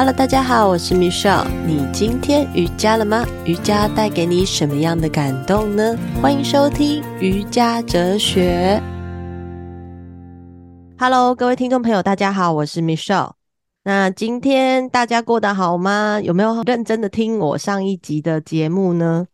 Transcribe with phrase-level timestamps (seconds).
[0.00, 1.46] Hello，大家好，我是 Michelle。
[1.66, 3.22] 你今天瑜伽了吗？
[3.44, 5.94] 瑜伽带给你什么样的感动呢？
[6.22, 8.80] 欢迎收听瑜伽哲学。
[10.98, 13.32] Hello，各位听众朋友，大家好，我是 Michelle。
[13.84, 16.18] 那今天大家过得好吗？
[16.22, 19.26] 有没有认真的听我上一集的节目呢？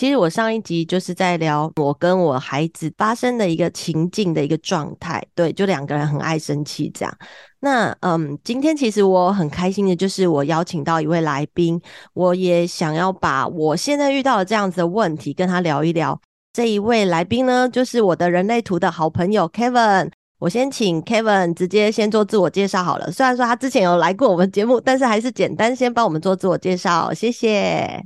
[0.00, 7.14] 其实我上一集就是在聊我跟我孩子发生的一个情境的一个状态，对，就两个人很爱生气这样。
[7.58, 11.78] 那嗯，今天其实我很开心的，就是我邀请到一位来宾，
[12.14, 16.18] 我也想要把我现在遇到的这样子的问题跟他聊一聊。
[16.54, 20.10] 这一位来宾呢，就是我的人类图的好朋友 Kevin。
[20.38, 23.12] 我先请 Kevin 直接先做自我介绍好了。
[23.12, 28.02] 虽然说他之前有来过我们节目，但是还是简单先帮我们做自我介绍，谢谢。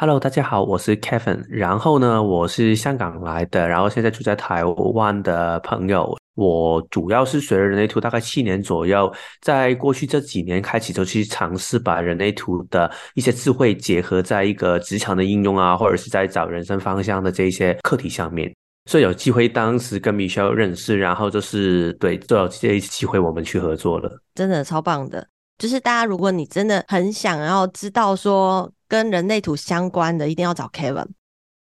[0.00, 1.44] Hello，大家好，我是 Kevin。
[1.48, 6.16] 然后呢，我是香港来的，然后现在住在台湾的朋友。
[6.36, 18.54] 我主要是学了人类图大概七年左右，在过去这几年开始就去尝试把人类图的一些智慧结合在一个职场的应用啊，或者是在找人生方向的这一些课题上面。
[18.88, 24.22] 所以有机会当时跟 Michelle 认识，然后就是对，就有这一次机会我们去合作了。
[24.36, 25.26] 真的超棒的，
[25.58, 28.70] 就是大家如果你真的很想要知道说。
[28.88, 31.06] 跟人类图相关的一定要找 Kevin，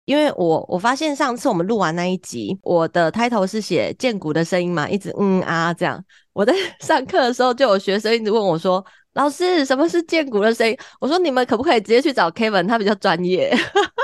[0.05, 6.05] 因为我我发现上次我们录完那一集，我的 title 是写荐骨的声音嘛，一直嗯啊这样。
[6.33, 13.57] 我在 上课的时候就有学生一直问我说：“老师，什么是荐骨的声音？”我说：“你们可不可以直接去找 Kevin，他比较专业。”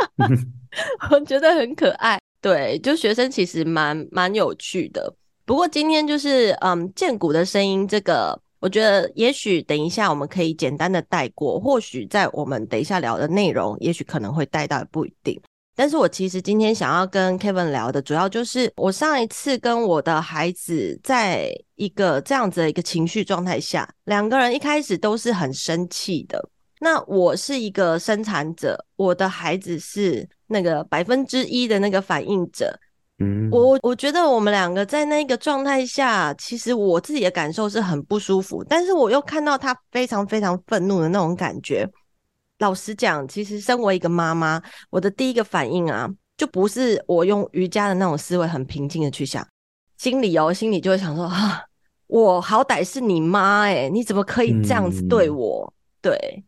[1.10, 5.12] 我觉得很可爱，对，就学生其实蛮蛮有趣的。
[5.44, 8.40] 不过今天就是嗯，荐骨的声音这个。
[8.60, 15.40] 我觉得也许等一下我们可以简单的带过，或许在我们等一下聊的内容，也许可能会带到，也不一定。
[15.74, 26.50] 但是我其实今天想要跟 Kevin 聊的，主要就是我上一次跟我的孩子在一个这样子的一个情绪状态下，两个人一开始都是很生气的。
[26.80, 32.78] 那我是一个生产者，我的孩子是那个百分之一的那个反应者。
[33.20, 41.88] 嗯，我我觉得我们两个在那个状态下，其实我自己的感受是很不舒服，但是我又看到他非常非常愤怒的那种感觉。
[42.58, 49.46] 老实讲，其实身为一个妈妈，我的第一个反应啊，就不是我用瑜伽的那种思维很平静的去想，
[49.98, 51.62] 心里哦，心里就会想说啊，
[52.06, 55.72] 我好歹是你妈诶，你怎么可以这样子对我？
[55.72, 56.44] 嗯、对，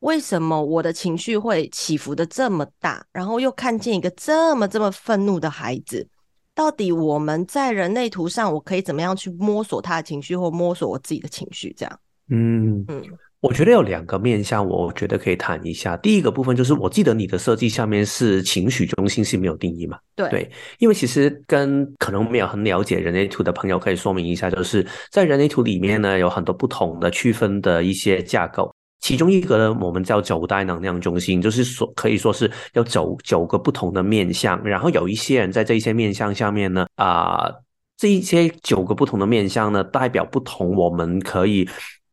[0.00, 3.04] 为什么我的情绪会起伏的这么大？
[3.12, 6.06] 然后又看见一个这么这么愤怒的孩子。
[6.54, 11.74] 到底我们在人类图上，我可以怎么样去摸索他的情绪，或摸索我自己的情绪？
[11.76, 13.02] 这样，嗯嗯，
[13.40, 15.96] 我觉得有两个面向，我觉得可以谈一下。
[15.98, 19.98] 第一个部分就是，我记得你的设计下面是情绪中心是没有定义嘛？
[20.14, 28.74] 对对，因为其实跟可能没有很了解人类图的朋友可以说明一下，就是在人类图里面呢，有很多不同的区分的一些架构。
[29.00, 37.48] 其中一个呢，我们叫九代能量中心，就是说可以说是要走九个不同的面相，然后有一些人在这一些面相下面呢，啊、
[37.96, 41.68] 这一些九个不同的面相呢，代表不同，我们可以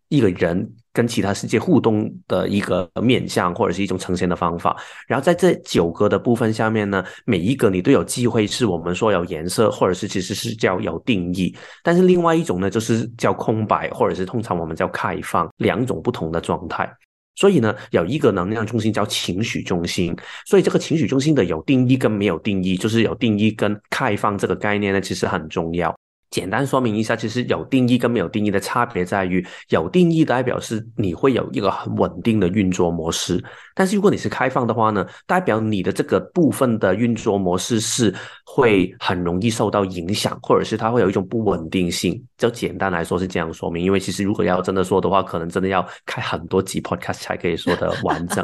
[0.09, 0.75] 一个人。
[0.93, 4.79] 跟其他世界互动的一个面向，或者是一种呈现的方法。
[5.07, 11.53] 然后在这九个的部分下面呢，每一个你都有机会是我们说有颜色，或者是其实是叫有定义。
[11.83, 16.89] 但是另外一种呢，就是叫空白，或者是通常我们叫开放，两种不同的状态。
[17.35, 20.15] 所以呢，有一个能量中心叫情绪中心。
[20.45, 25.91] 所以这个情绪中心的有定义跟没有定义，就是有定义跟开放这个概念呢，其实很重要。
[26.33, 33.39] 简单说明一下，其实有定义跟没有定义的差别在于，有定义代表是你会有一个很稳定的运作模式，
[33.75, 38.11] 但是如果你是开放的话呢，代表你的这个部分的运作模式是
[38.47, 42.19] 会很容易受到影响，或者是它会有一种不稳定性。
[42.35, 48.43] 就简单来说是这样说明，因为其实如果要真的说的话，可能真的要开很多集 podcast 才可以说的完整。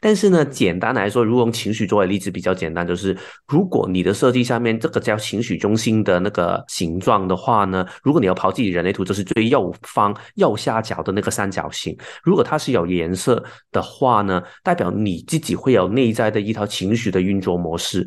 [0.00, 3.16] 但是呢，简单来说，如果用情绪作为例子比较简单，就是
[3.46, 13.42] 如果你的设计下面这个叫情绪中心的那个形状的话呢，如果你要跑自己人类图，就是最右方右下角的那个三角形，如果它是有颜色
[13.72, 18.06] 的话呢，代表你自己会有内在的一套情绪的运作模式。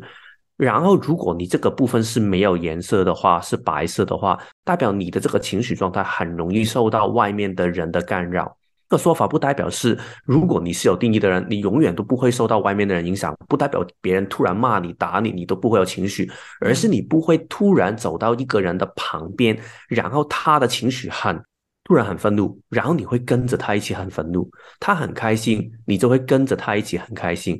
[0.58, 8.56] 然后，如果你这个部分是没有颜色的话，是白色的话，代表你的这个情绪状态很容易受到外面的人的干扰。
[8.92, 13.34] 这个说法不代表是，如果你是有定义的人，你永远都不会受到外面的人影响。
[13.48, 16.30] 不代表别人突然骂你、打你，你都不会有情绪，
[16.60, 19.58] 而是你不会突然走到一个人的旁边，
[19.88, 21.42] 然后他的情绪很
[21.84, 24.46] 突然很愤怒，然后你会跟着他一起很愤怒。
[24.78, 27.58] 他很开心，你就会跟着他一起很开心。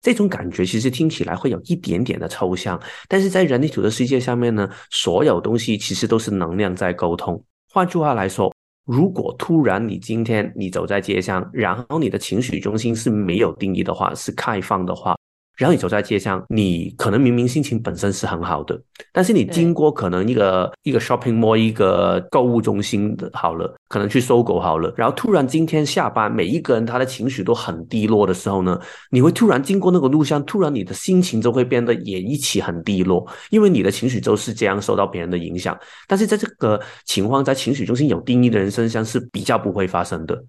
[0.00, 7.42] 这种感觉其实听起来会有一点点的抽象，但是在人类图的世界下面呢，所有东西其实都是能量在沟通。
[7.68, 8.54] 换句话来说。
[8.88, 15.17] 如果突然你今天你走在街上，然后你的情绪中心是没有定义的话，是开放的话。
[15.58, 18.80] 然后你走在街上，你可能明明心情本身是很好的，
[19.12, 35.76] 但是你经过可能一个一个 shopping mall 一个购物中心的好了，可能去搜狗好了，然后突然今天下班，每一个人他的情绪都很低落的时候呢，你会突然经过那个路上，突然你的心情就会变得也一起很低落，因为你的情绪就是这样受到别人的影响。
[36.06, 40.40] 但是在这个情况，在情绪中心有定义的人身上是比较不会发生的，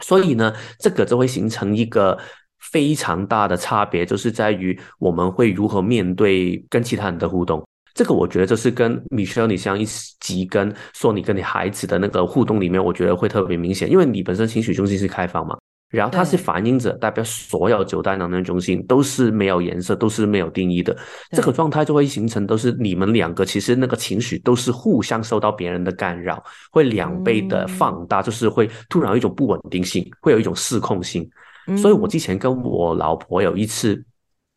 [0.00, 2.16] 所以呢，这个就会形成一个。
[2.60, 9.84] 非常大的差别就是在于我们会如何面对跟其他人的互动，这个我觉得就是跟 Michelle 你像一
[10.20, 15.56] 集跟说你跟你孩子的那个互动里面，我觉得会特别明显，因为你本身情绪中心是开放嘛，
[15.90, 20.96] 然后它是反映者，代表所有九大能量中心都是没有颜色，都是没有定义的，
[21.30, 31.28] 这个状态就会形成都是你们两个其实那个情绪都是互相受到别人的干扰，会两倍的放大，就是会突然有一种不稳定性，会有一种失控性。
[31.76, 34.02] 所以，我之前跟我老婆有一次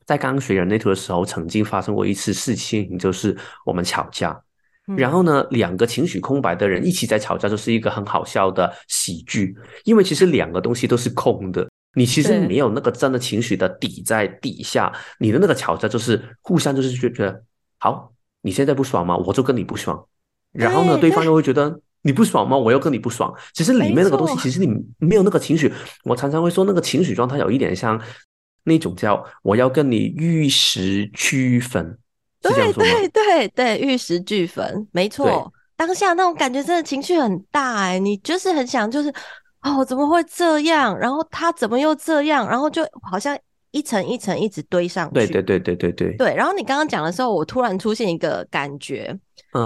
[0.06, 4.42] 在刚学人类图的时候，曾经发生过一次事情，就是我们吵架。
[4.98, 9.56] 然后呢，两个情绪空白的人一起在吵架，就是一个很好笑的喜剧。
[9.84, 17.44] 因为其实两个东西都是空的，你其实没有那个真的情绪的底在底下，你的那个吵架就是互相就是觉得，
[17.78, 18.12] 好，
[18.42, 19.16] 你现在不爽吗？
[19.18, 20.08] 我就跟你不爽。
[20.52, 21.80] 然后呢，对方又会觉得。
[22.04, 22.58] 你不爽吗？
[22.58, 23.34] 我又跟你不爽。
[23.54, 24.68] 其实里面那个东西，其实你
[24.98, 25.72] 没有那个情绪。
[26.04, 28.02] 我常常会说，那个情绪状态有一点像
[28.64, 31.98] 那种叫“我要跟你玉石俱焚”？
[32.42, 35.54] 对对对对，玉石俱焚，没错。
[35.76, 39.14] 当下那种感觉真的情绪很大哎，你就是很想，就是
[39.62, 40.98] 哦，怎么会这样？
[40.98, 42.48] 然后他怎么又这样？
[42.50, 43.38] 然后就好像
[43.70, 45.14] 一层一层一直堆上去。
[45.14, 46.18] 对对对对对对。
[46.18, 49.16] 对，然后你刚刚讲的时候，我突然出现一个感觉，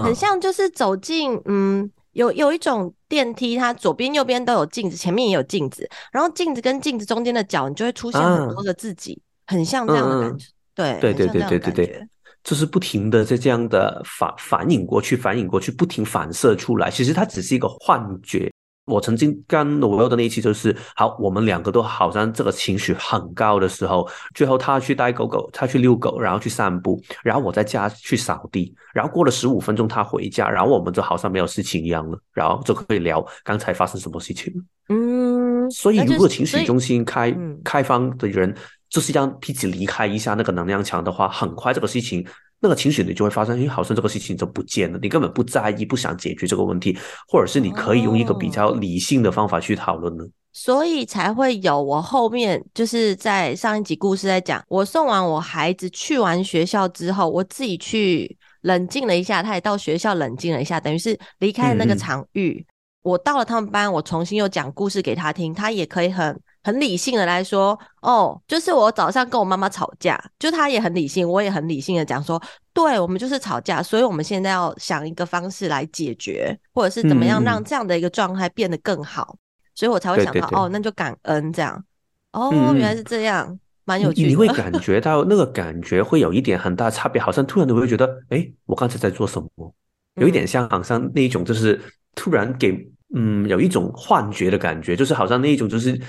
[0.03, 1.89] 很像就是走进嗯。
[2.15, 10.45] 有有一种电梯，它左边、右边都有镜子，前面也有镜子，然后镜子跟镜子中间的角，你就会出现很多的自己，啊、很像这样的感觉。
[10.45, 12.07] 嗯、对，对对对对对对，
[12.41, 16.89] 就是不停的在这样的反反映过去，反映过去，不停反射出来。
[16.89, 18.49] 其实它只是一个幻觉。
[18.85, 34.53] 我曾经跟罗友的那一期就是，好，我们两个都好像这个情绪很高的时候，最后他去带狗狗，他去遛狗，然后去散步，然后我在家去扫地，然后过了十五分钟他回家，然后我们就好像没有事情一样了，然后就可以聊刚才发生什么事情。
[34.89, 38.55] 嗯，所以如果情绪中心开、嗯、开放的人，
[38.87, 42.23] 就是让彼此离开一下那个能量场的话，很快这个事情。
[42.65, 46.97] 那个情绪你就会发生，因为好像这个事情就不见了，你根本不在意，不想解决这个问题，
[47.27, 50.23] 或者是你可以用一个比较理性的方法去讨论呢？
[50.23, 62.55] 哦，所以才会有我后面就是在上一集故事在讲，我送完我孩子去完学校之后，我自己去冷静了一下，他也到学校冷静了一下，等于是离开了那个场域。
[62.57, 62.65] 嗯嗯。
[63.03, 66.41] 我到了他们班，我重新又讲故事给他听，他也可以很。
[66.65, 72.41] 很理性的来说，哦，就是我早上跟我妈妈吵架，就她也很理性，我也很理性的讲说，
[72.73, 79.39] 对，我们就是吵架，所以我们现在要想一个方式来解决，或者是怎么样让这样的一个状态变得更好，嗯、
[79.75, 81.83] 所以我才会想到，对对对哦，那就感恩这样，
[82.31, 84.29] 哦，嗯、原来是这样，蛮有趣的。
[84.29, 89.71] 你 会感觉到那个感觉会有一点很大差别，好像突然你会觉得，哎，我刚才在做什么？
[90.15, 91.79] 有一点像好像那一种就是
[92.15, 92.75] 突然给，
[93.13, 96.01] 嗯，有一种幻觉的感觉，就是好像那一种就是。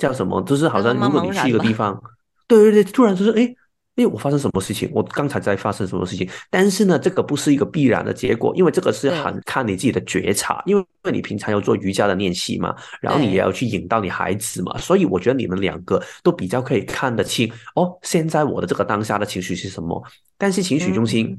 [0.00, 0.42] 叫什么？
[0.42, 2.02] 就是好像如果你去一个地方，
[2.48, 3.54] 对对对，突然就是哎
[3.96, 4.90] 哎，我发生什么事情？
[4.94, 6.26] 我刚才在发生什么事情？
[6.48, 10.62] 但是呢，这个不是一个必然的结果，因为这个是很看你自己的觉察。
[10.64, 17.98] 因为你平常要做瑜伽的练习嘛，然后你也要去引导你孩子嘛，所以我觉得你们两个都比较可以看得清哦。
[18.02, 20.02] 现在我的这个当下的情绪是什么？
[20.38, 21.38] 但是情绪中心。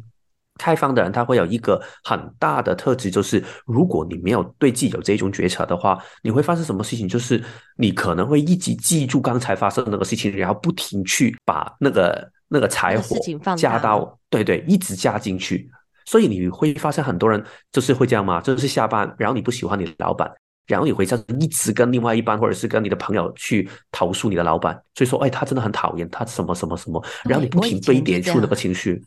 [0.61, 7.07] 嗯开放的人，他会有一个很大的特质，就是如果你没有对自己有这种觉察的话，你会发生什么事情？
[7.07, 7.43] 就是
[7.77, 13.17] 你可能会一直记住刚才发生的那个事情，然后不停去把那个那个柴火
[13.57, 15.67] 加到，对对，一直加进去。
[16.05, 20.31] 所以你会发现很多人就是会这样嘛，就是下班，然后你不喜欢你的老板，
[20.67, 29.01] 然后你回家一直跟另外一半或者是跟你的朋友去投诉你的老板，所以说，哎，他真的很讨厌他什么什么什么，然后你不停堆叠出那个情绪，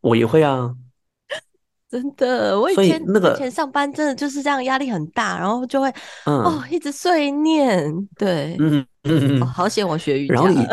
[0.00, 0.72] 我也会啊。
[1.88, 5.88] 真的，我以前那个以前上班真的就是这样，压力很大，然后就会、
[6.26, 10.66] 嗯、哦一直碎念，对，嗯嗯嗯、哦，好险我学瑜伽，然后你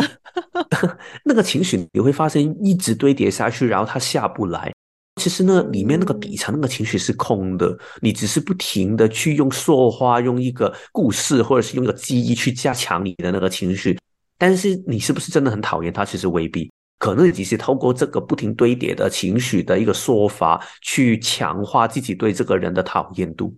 [1.24, 4.74] 那个情绪你会发现一直堆叠下去，然后它下不来。
[5.22, 13.96] 其实呢，里面那个底层那个情绪是空的，你只是不停的去用说话，用一个故事，或者是用一个记忆去加强你的那个情绪，
[14.40, 16.04] 但是你是不是真的很讨厌他？
[16.04, 16.72] 其实未必。
[17.04, 23.54] 可能只是透过这个不停堆叠的情绪的一个说法，去强化自己对这个人的讨厌度，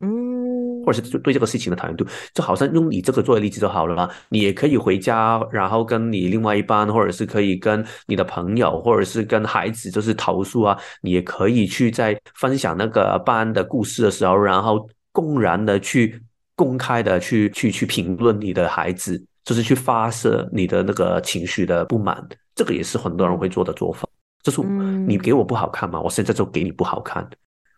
[0.00, 4.10] 嗯，或或者是对这个事情的讨厌度，就好像用你这个作为例子就好了啦。
[4.28, 10.76] 你也可以回家，然后跟你另外一半，或者是可以跟你的朋友，或者是跟孩子，就是投诉啊。
[11.00, 16.20] 你也可以去在分享那个班的故事的时候，然后公然的去
[16.56, 22.20] 公开的去去去评论你的孩子，就是去发射你的那个情绪的不满。
[22.54, 24.08] 这个也是很多人会做的做法，
[24.42, 24.62] 就是
[25.06, 27.28] 你给我不好看嘛，我现在就给你不好看。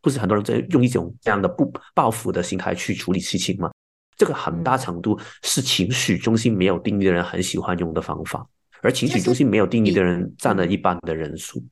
[0.02, 3.70] 不是很多人在用一种这样的不报复的心态去处理事情吗？
[4.16, 8.44] 这个很大程度是情绪中心没有定义的人很喜欢用的方法，
[8.80, 11.62] 而情绪中心没有定义的人占了一半的人数。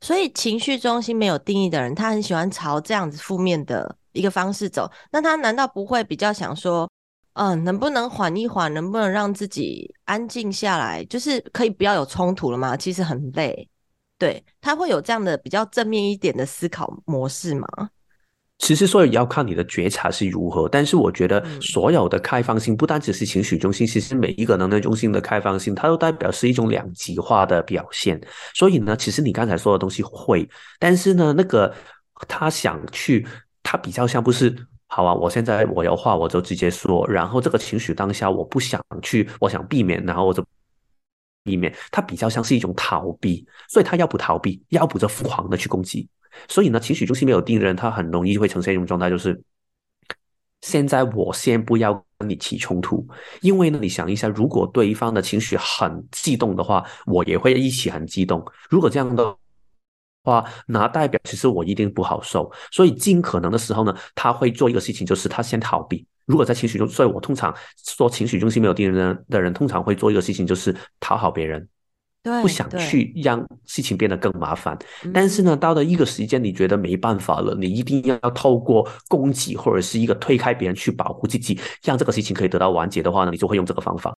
[0.00, 4.90] 所以情绪中心没有定义的人，他很喜欢朝这样子负面的一个方式走。
[5.10, 6.88] 那他难道不会比较想说，
[7.34, 12.76] 嗯、呃，能不能缓一缓，能不能让自己安静下来，就是可以不要有冲突了吗？
[12.76, 13.68] 其实很累。
[14.18, 17.68] 对，他会有这样的比较正面一点的思考模式吗？
[18.58, 28.18] 其实所以要看你的觉察是如何，但是我觉得所有的开放性不单只是情绪中心，其实每一个能量中心的开放性，它都代表是一种两极化的表现。
[28.54, 30.48] 所以呢，其实你刚才说的东西会，
[30.78, 31.74] 但是呢，那个
[32.28, 33.26] 他想去，
[33.64, 34.54] 他比较像不是
[34.94, 40.44] 好啊，我现在我有话我就直接说，然后这个情绪当下我不想去，我想避免，然后我就。
[41.42, 46.08] 避免，它比较像是一种逃避，所以他要不逃避，要不就疯狂的去攻击。
[46.48, 49.38] 所以呢，情绪中心没有定人，他很容易会呈现一种状态，就是
[50.62, 53.06] 现在我先不要跟你起冲突，
[53.42, 58.42] 因为呢，你想一下，如果对方的情绪很激动的话，我也会一起很激动。
[58.70, 59.36] 如果这样的
[60.24, 62.50] 话，那代表其实我一定不好受。
[62.72, 66.04] 所以尽可能的时候呢，他会做一个事情，就是他先逃避。
[66.26, 67.54] 如果在情绪中，所以我通常
[67.84, 71.68] 说情绪中心没有定人的人，通常会做一个事情，就是讨好别人，
[72.22, 74.74] 对，不想去让事情变得更麻烦。
[75.12, 84.13] 但是呢，到了一个时间，你觉得没办法了，你一定要透过攻击或者是一个推开别人去保护自己，让这个事情可以得到完结的话呢，你就会用这个方法，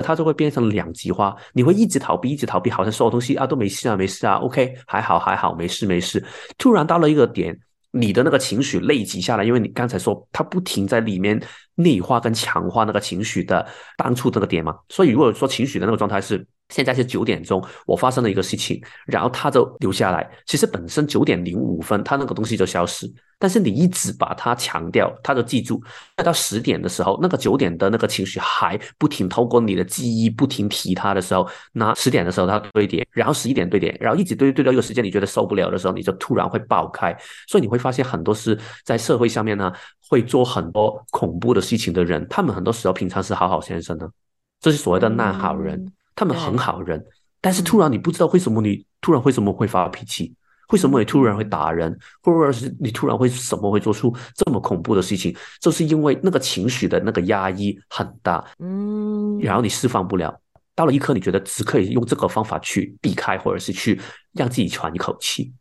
[0.00, 1.36] 它就会变成两极化。
[1.52, 6.24] 你会一直逃避，一直逃避，好像所有东西啊都没事啊，没事啊，OK，还好还好，没事没事。
[6.58, 7.58] 突然到了一个点。
[7.92, 11.42] 你的那个情绪累积下来，因为你刚才说它不停在里面
[11.74, 13.66] 内化跟强化那个情绪的
[13.96, 23.12] 当初这个点嘛，所以如果说情绪的那个状态是现在是九点钟，我发生了一个事情，然后它就留下来，其实本身九点零五分它那个东西就消失。
[23.40, 25.82] 但是你一直把它强调，他就记住。
[26.22, 37.16] 到十点的时候，那个九点的那个情绪还不停透过你的记忆不停提他的时候，那十点的时候它堆叠，然后十一点堆叠，然后一直堆堆到一个时间，你觉得受不了的时候，你就突然会爆开。
[37.48, 39.72] 所以你会发现很多是在社会上面呢，
[40.06, 44.06] 会做很多恐怖的事情的人，他们很多时候平常是好好先生呢，
[44.60, 47.02] 这是所谓的烂好人，他们很好人，
[47.40, 50.34] 但是突然你不知道为什么你突然为什么会发脾气。
[50.70, 55.36] 为什么你突然会打人，或者是你突然会什么会做出这么恐怖的事情？
[55.60, 60.34] 就是因为那个情绪的那个压抑很大，嗯，然后你释放不了，
[60.74, 64.00] 到了一刻你觉得只可以用这个方法去避开，或者是去
[64.32, 65.52] 让自己喘一口气。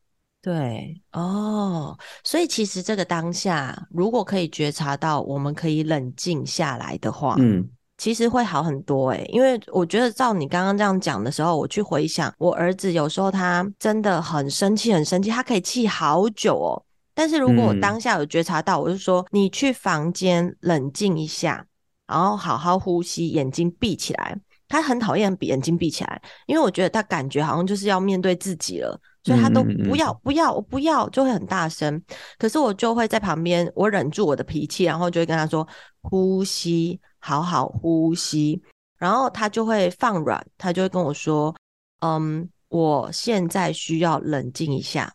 [0.41, 7.69] 对，哦，所以其实这个当下，如果可以觉察到，我们可以冷静下来的话，嗯。
[7.99, 16.81] 其实会好很多诶、欸，因为我觉得照你刚刚这样讲的时候，我去回想我儿子有时候他真的很生气，很生气，他可以气好久哦。
[17.13, 21.65] 但是如果我当下有觉察到，我就说你去房间冷静一下，
[22.07, 24.39] 然后好好呼吸，眼睛闭起来。
[24.69, 32.01] 他很讨厌眼睛闭起来，因为我觉得他感觉好像就是要面对自己了，所以他都不要不要我不要，就会很大声。
[32.37, 35.67] 可是我就会在旁边，我忍住我的脾气，然后就会跟他说
[36.03, 37.01] 呼吸。
[37.19, 38.61] 好好呼吸，
[38.97, 41.55] 然后他就会放软，他就会跟我说
[42.01, 45.13] ：“嗯，我现在需要冷静一下，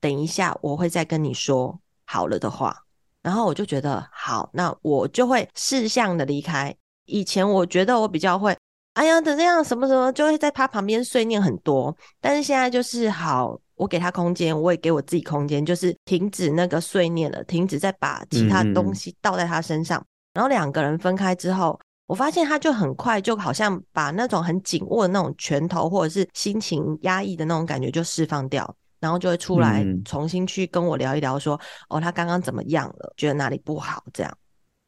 [0.00, 2.76] 等一下我会再跟你说好了的话。”
[3.22, 6.74] 然后我就觉得好，那我就会识相的离开。
[7.04, 8.56] 以前我觉得我比较会，
[8.94, 11.96] 哎呀，等这样什么什么，就会在他旁边碎念很多。
[12.20, 20.00] 但是现在就是好，我给他空间，我也给我自己空间，就是停止那个碎念了，停止再把其他东西倒在他身上。
[20.00, 33.12] 嗯然后两个人分开之后，我发现他就很快，就好像把那种很紧握的那种拳头，或者是心情压抑的那种感觉就释放掉，然后就会出来重新去跟我聊一聊说，说、嗯、哦，他刚刚怎么样了？
[33.16, 34.02] 觉得哪里不好？
[34.12, 34.32] 这样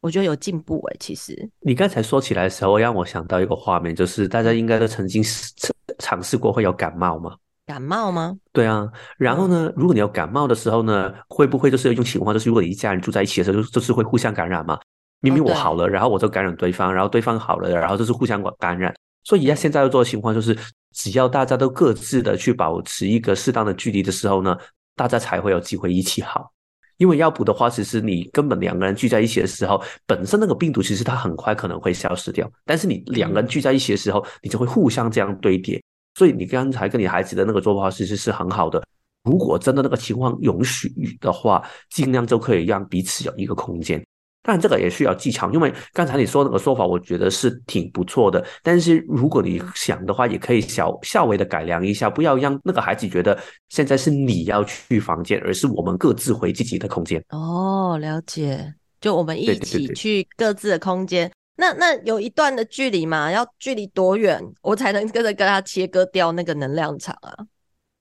[0.01, 0.97] 我觉得有进步诶。
[0.99, 7.35] 其实你刚才说起来的时候，让我想到一个画面，就是大家应该都曾经尝尝试过会有感冒吗？
[7.65, 8.35] 感冒吗？
[8.51, 8.87] 对啊。
[9.17, 14.77] 然后呢，如果你有感冒的时候呢，会不会就是有一种情况，就是如果你一家人住在一起的时候，就就是会互相感染吗？
[15.25, 18.93] 明明我好了，然后我就感染对方，然后对方好了，然后就是互相感染。
[19.23, 20.55] 所以现在要做的情况就是，
[20.93, 24.55] 只要大家都各自的去保持一个适当的距离的时候呢，
[24.95, 26.51] 大家才会有机会一起好。
[26.97, 32.49] 因为要不的话，其实你根本两个人聚在一起的时候，本身那个病毒其实它很快可能会消失掉。
[32.63, 35.81] 但是你两个人聚在一起的时候，你就会互相这样堆叠。
[36.13, 38.81] 所以你刚才跟你孩子的那个做法其实是很好的。
[39.23, 40.87] 如果真的那个情况允许
[41.19, 44.01] 的话，尽量就可以让彼此有一个空间。
[44.45, 48.45] 当然，这个也需要技巧，因为刚才你说那个说法，我觉得是挺不错的。
[48.61, 53.35] 但是如果你想的话，也可以小稍微的改良一下，不要让那个孩子觉得
[53.69, 57.19] 现在是你要去房间，而是我们各自回自己的空间。
[57.29, 58.71] 哦，了解，
[59.01, 61.27] 就我们一起去各自的空间。
[61.27, 61.35] 对对对。
[61.57, 63.31] 那那有一段的距离嘛？
[63.31, 67.33] 要距离多远，我才能跟着跟他切割掉那个能量场啊？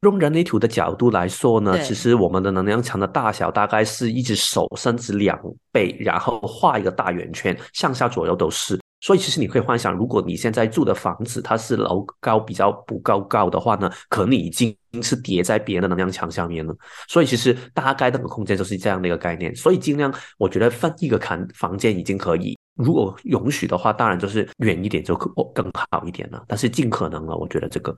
[0.05, 5.37] 用人类图的角度来说呢，其实我们的能量场的大小大概是一只手伸直两
[5.73, 8.79] 倍，然后画一个大圆圈，上下左右都是。
[9.01, 16.75] 所以其实你可以幻想，如果你现在住的房子它是楼高比较不高高的话呢，可能你已经是叠在别人的能量场下面了。
[17.07, 19.55] 所以其实大概那个空间就是这样的一个概念。
[19.55, 26.43] 所以尽量我觉得分一个看房间已经可以，如果允许的话，当然就是远一点就更好一点了。
[26.49, 27.93] 但是尽可能了，我觉得这个，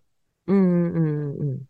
[0.48, 1.60] 嗯嗯嗯嗯。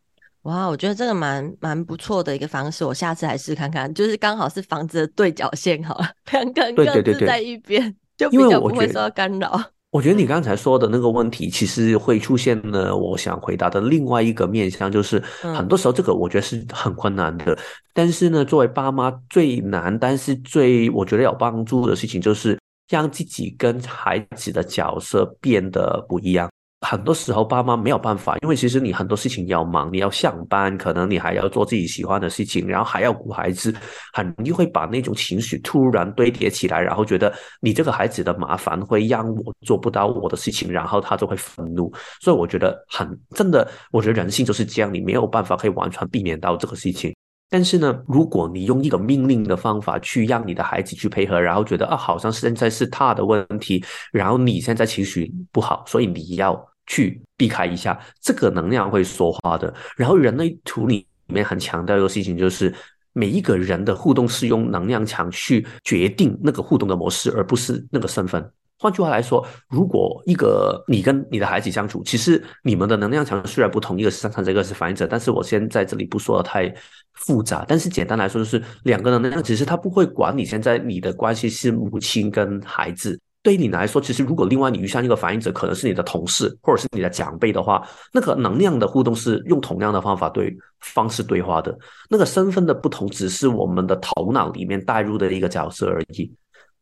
[0.46, 3.92] 哇，我觉得这个蛮蛮不错的一个方式，我下次来试看看。
[3.92, 7.82] 就是刚好是房子的对角线，好了， 两个人各自在一边，
[8.16, 9.60] 对对对对，就比较不会受到干扰。
[9.90, 12.94] 我觉得你刚才说的那个问题，其实会出现呢。
[12.96, 17.52] 我想回答的另外一个面向，就是很多时候这个我觉得是很困难的。
[17.52, 17.58] 嗯、
[17.92, 22.56] 但是呢，作为爸妈最难，但是最我觉得有帮助的事情，就是
[22.88, 26.48] 让自己跟孩子的角色变得不一样。
[26.82, 33.74] 很多时候，爸妈没有办法，因为其实你很多事情要忙，你要上班，可能你还要做自己喜欢的事情，然后还要顾孩子，
[34.12, 41.92] 很容易会把那种情绪突然堆叠起来，然后觉得你这个孩子的麻烦会让我做不到我的事情，然后他就会愤怒。
[42.20, 47.12] 所以我觉得很真的，我觉得人性就是这样，你没有办法可以完全避免到这个事情。
[47.48, 56.64] 但是呢，如果你用一个命令的方法去让你的孩子去配合，然后觉得啊，好像现在是他的问题，然后你现在情绪不好，所以你要。
[56.86, 59.72] 去避开一下，这个能量会说话的。
[59.96, 62.72] 然后人类图里面很强调一个事情，就是
[63.12, 68.50] 每一个人的互动是用能量场去决定那个互动的模式，而不是那个身份。
[68.78, 76.70] 换句话来说，如果一个你跟你的孩子相处，其实你们的能量场虽然不同，一个是生产者，一个是反映者，但是我先在这里不说的太
[77.14, 77.64] 复杂。
[77.66, 83.18] 但是简单来说，就是两个能量，其实他不会管你现在你的关系是母亲跟孩子。
[83.46, 87.80] 对于你来说，其实如果另外你遇上一个反应者，可能是你的同事或者是你的长辈的话，
[88.12, 91.78] 那个能量的互动是用同样的方法对方式对话的。
[92.10, 96.28] 那个身份的不同，只是我们的头脑里面带入的一个角色而已。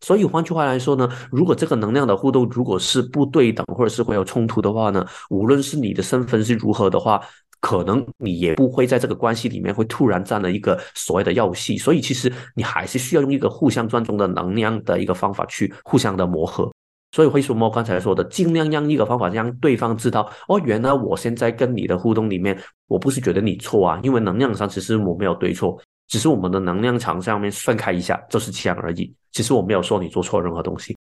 [0.01, 7.21] 所以换句话来说呢，如果这个能量的互动如果是不对等，或者是会有冲突的话呢，无论是你的身份是如何的话。
[7.65, 16.71] 可能你也不会在这个关系里面会突然占了一个所谓的要隙，所以其实你还是需要用一个互相尊重的能量的一个方法去互相的磨合。
[17.13, 22.55] 所以为什么刚才说的，尽量让一个方法让对方知道，哦，原来我现在跟你的互动里面，
[22.87, 29.11] 我不是觉得你错啊，因为能量上其实我没有对错，只是我们的能量场上面分开一下，就是这样而已。
[29.33, 30.95] 其实我没有说你做错任何东西。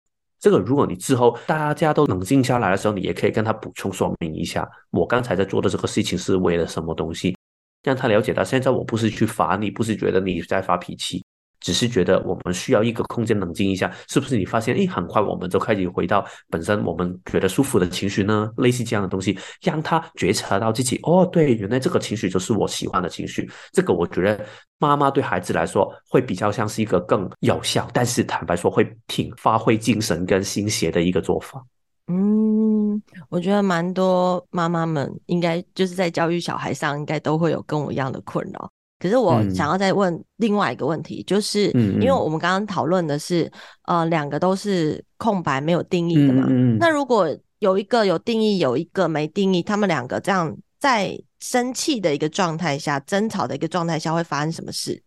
[0.42, 7.38] 这个，如果你之后大家都冷静下来的时候，你也可以跟他补充说明一下，我刚才在做的这个事情是为了什么东西，
[7.84, 11.24] 让他了解到现在我不是去罚你，不是觉得你在发脾气。
[11.62, 14.36] 只是觉得我们需要一个空间冷静一下，是不是？
[14.38, 18.52] 你发现，诶，很快我们就开始回到本身我们觉得舒服的情绪呢？
[18.58, 23.50] 类似这样的东西，让他觉察到自己，哦，对，原来这个情绪就是我喜欢的情绪。
[23.72, 24.44] 这个我觉得
[24.80, 31.64] 妈妈对孩子来说会比较像是一个更有效，但是坦白说会挺发挥精神跟心血的一个做法。
[32.08, 38.70] 嗯，我觉得蛮多妈妈们应该就是在教育小孩上，应该都会有跟我一样的困扰。
[39.02, 43.52] 可是我想要再问另外一个问题，嗯、就是因为我们刚刚讨论的是，
[43.88, 46.48] 呃，两个都是空白没有定义的嘛。
[46.80, 55.02] 那如果有一个有定义，有一个没定义，他们两个这样在生气的一个状态下，争吵的一个状态下，会发生什么事？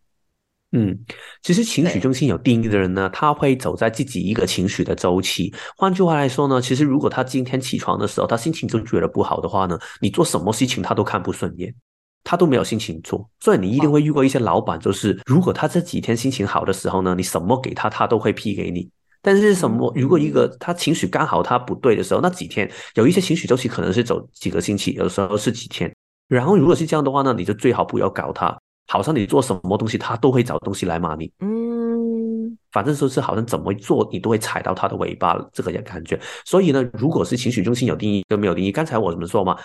[0.77, 0.99] 嗯，
[1.41, 5.55] 其实情绪中心有定义的人呢，他会走在自己一个情绪的周期。
[5.77, 11.73] 换句话来说呢，其实如果他今天起床的时候，他心情就觉得不好的话呢，你做什么事情他都看不顺眼。
[12.25, 18.91] 他都没有心情做，所以你一定会遇过一些老板，就是如果他这几天心情好的时候呢，你什么给他，他都会批给你。
[19.21, 25.95] 但是什么，如果一个他情绪刚好他不对的时候，那几天有一些情绪周期可能是走几个星期，有时候是几天。
[26.29, 28.55] 然后如果是这样的话呢，你就最好不要搞他，
[28.87, 31.31] 好像你做什么东西他都会找东西来骂你。
[31.41, 36.21] 嗯，反正说是好像怎么做你都会踩到他的尾巴，这个也感觉。
[36.45, 39.57] 所以呢，如果是情绪中心有定义跟没有定义，刚才我怎么说嘛？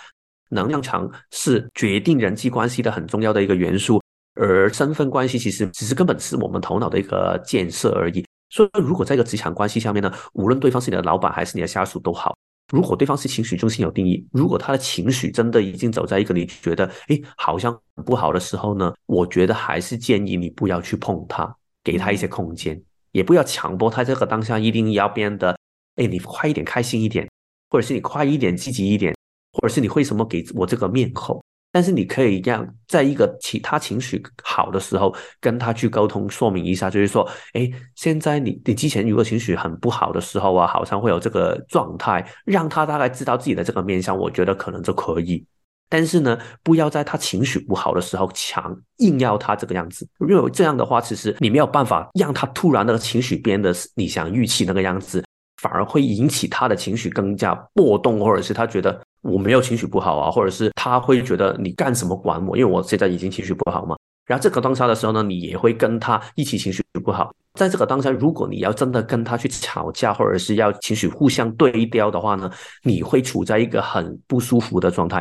[0.50, 4.02] 能量场是决定人际关系的很重要的一个元素，
[4.36, 8.26] 而身份关系其实只是根本是我们头脑的一个建设而已。
[8.50, 12.36] 所以，如果在一个职场关系下面呢，无论对方是你的老板还是你的下属都好，
[12.74, 22.82] 如果对方是情绪中心有定义，如果他的情绪真的已经走在一个你觉得诶好像不好的时候呢，我觉得还是建议你不要去碰他，给他一些空间，
[23.12, 25.56] 也不要强迫他这个当下一定要变得
[25.98, 27.30] 诶你快一点开心一点，
[27.70, 29.14] 或者是你快一点积极一点，
[29.62, 31.42] 或者是你为什么给我这个面孔。
[31.72, 45.46] 但是你可以让在一个其他情绪好的时候跟他去沟通说明一下，就是说，哎，现在你你之前如果情绪很不好的时候啊，好像会有这个状态，让他大概知道自己的这个面相，我觉得可能就可以。
[45.90, 55.24] 但是呢，不要在他情绪不好的时候强硬要他这个样子，因为这样的话，其实你没有办法让他突然那个情绪变得你想预期那个样子，
[55.62, 59.00] 反而会引起他的情绪更加波动，或者是他觉得。
[59.22, 62.58] 我没有情绪不好啊，或者是他会觉得你干什么管我？
[62.58, 63.98] 因为我现在已经情绪不好嘛。
[64.26, 67.34] 然后这个当下的时候呢，你也会跟他一起情绪不好。
[67.56, 72.50] 在这个当下，如果你要真的跟他去吵架，或者是要情绪互相对调的话呢，
[72.84, 75.20] 你会处在一个很不舒服的状态。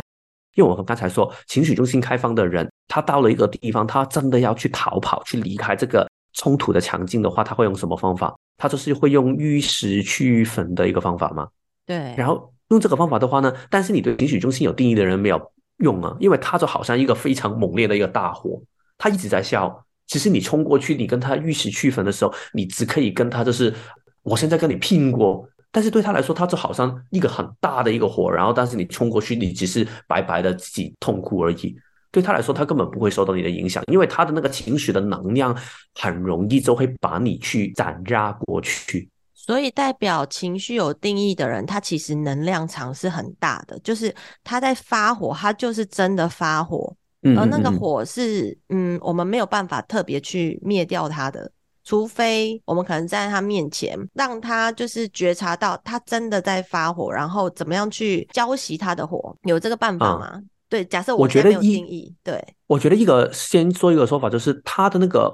[0.54, 8.36] 因为我们刚才说，情绪中心开放的人，他到了一个地方，他真的要去逃跑、去离开这个冲突的场景的话，他会用什么方法？
[8.58, 11.48] 他就是会用玉石去焚的一个方法吗？
[11.86, 12.52] 对，然后。
[12.68, 18.60] 用这个方法的话呢，但是你对情绪中心有定义的人没有用啊，因为他就好像一个非常猛烈的一个大火，
[18.96, 19.84] 他一直在笑。
[20.06, 23.74] 其实你冲过去，你跟他玉石俱焚的时候，你只可以跟他就是，
[24.22, 25.46] 我现在跟你拼过。
[25.70, 31.76] 但是对他来说，他就好像一个很大的一个火，然后但是你冲过去，你只是白白的自己痛苦而已。
[32.10, 35.54] 对他来说，他根本不会受到你的影响，因为他的那个情绪的能量
[35.94, 39.06] 很容易就会把你去斩压过去。
[39.48, 46.94] 所以代表情绪有定义的人，他其实能量场是很大的，就是他在发火，他就是真的发火，
[47.34, 51.50] 而那个火是，嗯，我们没有办法特别去灭掉他的，
[51.82, 60.32] 除非我们可能站在他面前，让他就是觉察到他真的在发火，然后怎么样去浇熄他的火，有这个办法吗？
[60.34, 65.32] 嗯对，假设我觉得定义，对，我觉得一个先说一个说法，就是他的那个，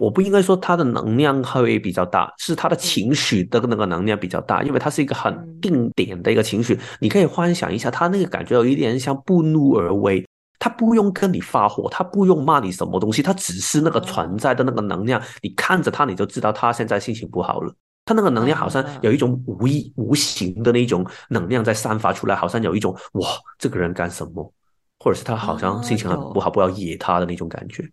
[0.00, 6.78] 我不应该说他的能量会比较大，是他的情绪的那个能量比较大，因为他是一个很定点的一个情绪。
[7.00, 10.24] 你可以幻想一下，他那个感觉有一点像不怒而威，
[10.60, 17.74] 他不用跟你发火，他不用骂你什么东西，他只是那个存在的那个能量，你看着他你就知道他现在心情不好了。
[18.04, 23.26] 他那个能量好像有一种无意无形的那种能量在散发出来，好像有一种哇，
[23.58, 24.52] 这个人干什么？
[25.06, 27.88] 或者是他好像心情很不好，不要惹他的那种感觉。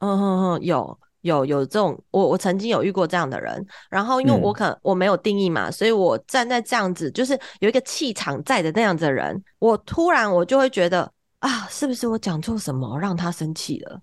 [0.00, 3.64] 嗯哼哼，有有有这种，我我曾经有遇过这样的人。
[3.88, 14.00] 然后因为我可能我没有定义嘛，所以我站在这样子，就是有一个气场在的那样子的人，我突然我就会觉得啊，是不是我讲错什么让他生气了？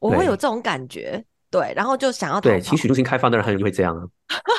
[0.00, 4.02] 我会有这种感觉，对，然后就想要对情绪中心开放的人很容易会这样啊，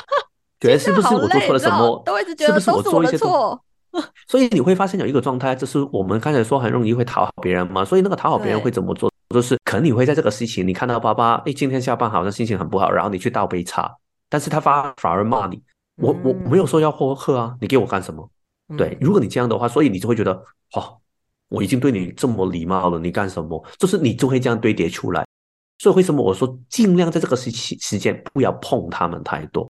[0.58, 2.02] 觉得是不是我做错了什么？
[2.06, 3.62] 都一直觉得都是我的错。
[4.26, 7.84] 所以你会发现有一个状态，就是我们刚才说很容易会讨好别人嘛。
[7.84, 9.12] 所以那个讨好别人会怎么做？
[9.30, 13.90] 就是可能你会在这个事情，你看到爸爸，哎，今天下班好像心情很不好，然后你去倒杯茶，
[14.28, 15.62] 但是他反反而骂你。
[15.96, 18.28] 我我没有说要喝喝啊，你给我干什么？
[18.76, 20.32] 对，如果你这样的话，所以你就会觉得，
[20.74, 20.96] 哦，
[21.48, 23.62] 我已经对你这么礼貌了，你干什么？
[23.78, 25.26] 就是你就会这样堆叠出来。
[25.78, 29.68] 所以为什么我说尽量在这个时期时间不要碰他们太多？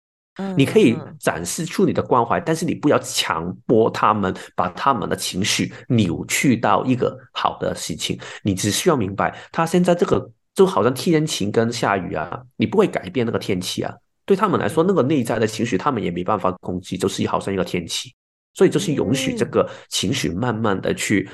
[0.58, 8.20] 你可以展示出你的关怀，但是你不要强迫他们把他们的情绪扭曲到一个好的事情。
[8.44, 13.94] 你只需要明白，他现在这个就好像天晴跟下雨啊，你不会改变那个天气啊。
[14.26, 18.14] 对他们来说，那个内在的情绪他们也没办法控制，就是好像一个天气。
[18.54, 21.30] 所以就是允许这个情绪慢慢的去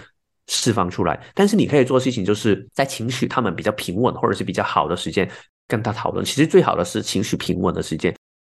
[0.47, 1.23] 释放出来。
[1.33, 5.29] 但是你可以做的事情，就是在情绪他们比较平稳或者是比较好的时间
[5.67, 6.25] 跟他讨论。
[6.25, 8.13] 其实最好的是情绪平稳的时间。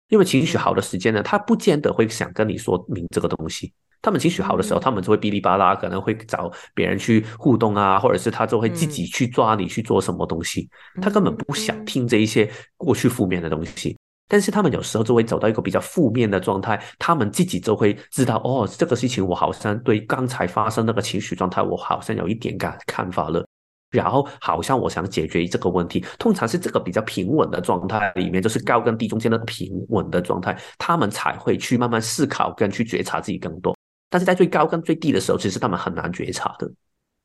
[0.09, 3.73] 因为情绪好的时间呢，他不见得会想跟你说明这个东西。
[4.01, 10.69] 他们情绪好的时候，他们就会哔哩吧啦，可能会找别人去互动啊，或者是他就会自己去抓你去做什么东西。
[11.01, 13.97] 他根本不想听这一些过去负面的东西。
[14.29, 23.45] 但是他们有时候就会走到一个比较负面的状态，他们自己就会知道，哦，这个事情我好像对刚才发生那个情绪状态，我好像有一点感看法了。
[23.89, 33.77] 然后好像我想解决这个问题，通常是这个比较平稳的状态里面，就是高跟低中间的平稳的状态，他们才会去慢慢思考跟去觉察自己更多。
[34.09, 36.69] 但是在最高跟最低的时候，其实他们很难觉察的。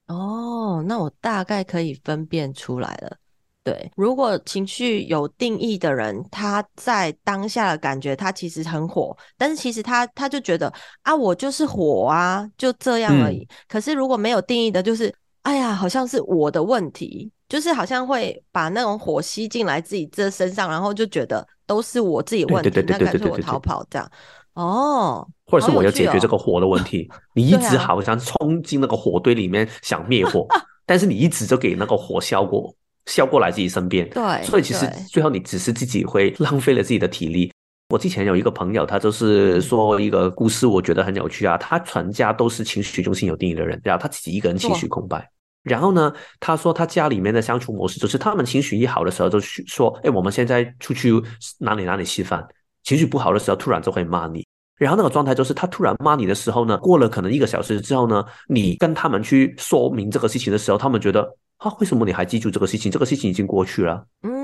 [0.07, 3.17] 哦，那我大概可以分辨出来了。
[3.65, 10.73] 对，如果情绪有定义的人，他在当下的感觉，他其实很火，但是其实他他就觉得
[11.03, 13.39] 啊，我就是火啊，就这样而已。
[13.39, 13.57] 嗯。
[13.69, 15.13] 可是如果没有定义的，就是。
[15.43, 24.11] 哎呀，好像是我的问题，就是好像会把那种火吸进来自己这身上，然后就觉得都是我自己问题，那干脆我逃跑这样。
[24.55, 32.73] 哦，或者是我要解决这个火的问题，哦、你一直好像冲进那个火堆里面想灭 火，啊、但是你一直就给那个火消过，
[33.07, 34.09] 烧过来自己身边。
[34.11, 37.51] 对，所以其实最后你只是自己会浪费了自己的体力。
[37.93, 41.59] 我之前有一个朋友，他就是说一个故事，我觉得很有趣啊。
[41.59, 45.31] 他全家都是情绪中心有定义的人，然后他自己一个人情绪空白。
[45.63, 51.13] 然后呢，他说他家里面的相处模式就是，他们情绪一好的时候就去说，哎，我们现在出去
[51.59, 52.43] 哪里哪里吃饭。
[52.83, 54.43] 情绪不好的时候，突然就会骂你。
[54.79, 61.21] 然后那个状态就是，他突然骂你的时候呢，过了可能一个小时之后呢，你跟他们去说明这个事情的时候，他们觉得
[61.59, 62.91] 啊，为什么你还记住这个事情？
[62.91, 64.03] 这个事情已经过去了。
[64.23, 64.42] 嗯，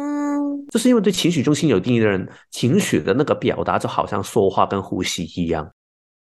[0.71, 5.69] 就是因为对情绪中心有定义的人，情绪的那个表达就好像说话跟呼吸一样。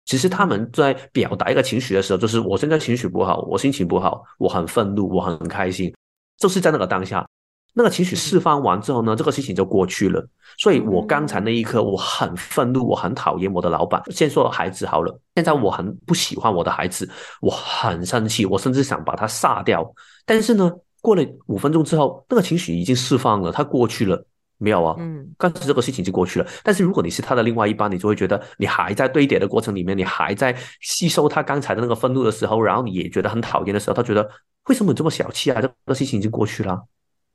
[0.05, 5.94] 其实他们在表达一个情绪的时候，就是我现在情绪不好，我心情不好，我很愤怒，我很开心，
[6.38, 7.26] 就是在那个当下。
[7.74, 10.22] 那个情绪释放完之后呢，这个事情就过去了。
[10.59, 14.02] 所以我刚才那一刻，我很愤怒，我很讨厌我的老板。
[14.11, 17.09] 先说孩子好了，现在我很不喜欢我的孩子，
[17.40, 19.90] 我很生气，我甚至想把他杀掉。
[20.26, 24.22] 但是呢，过了五分钟之后，那个情绪已经释放了，它过去了，
[24.62, 24.94] 没有啊？
[24.98, 26.46] 嗯，刚才这个事情就过去了。
[26.62, 34.29] 但是如果你是他的另外一半，你就会觉得你还在堆叠的过程里面，你还在吸收他刚才的那个愤怒的时候，然后你也觉得很讨厌的时候，他觉得
[34.68, 35.61] 为什么你这么小气啊？
[35.61, 36.81] 这个事情已经过去了。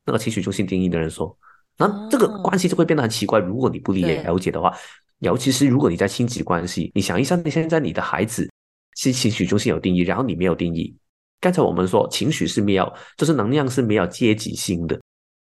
[0.06, 1.38] 那个情绪中心定义的人说，
[1.78, 3.40] 那这个关系就会变得很奇怪。
[3.40, 4.74] 如果你不理解了解的话，
[5.20, 8.50] 尤其是如果你在亲子关系，你想一下，你现在你的孩子
[8.96, 10.96] 是情绪中心有定义，然后你没有定义。
[11.42, 15.00] 刚才我们说情绪是没有，就是能量是没有阶级性的，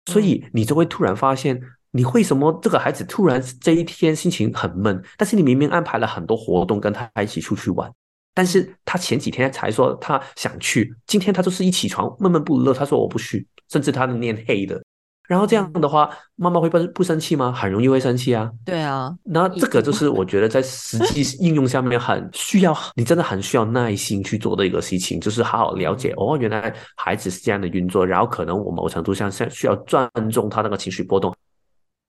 [0.06, 1.60] 所以你就会突然发现，
[1.92, 5.02] 你为什么这个孩子突然这一天心情很闷？
[5.16, 7.90] 但是你明明安排了很多活动跟他一起出去玩，
[8.34, 13.46] 但是他前几天才说他想去，今天他就是一起床闷闷不乐，他说我不去。
[13.70, 14.80] 甚至他的念黑的，
[15.26, 17.50] 然后这样的话，妈妈会不不生气吗？
[17.50, 18.50] 很容易会生气啊。
[18.64, 31.34] 对啊，那这个就是我觉得在实际 应用下面很需要，你真的很需要耐心去做的一个事情，就是好好了解哦，原来孩子是这样的运作，然后可能我某程度上需要尊重他那个情绪波动，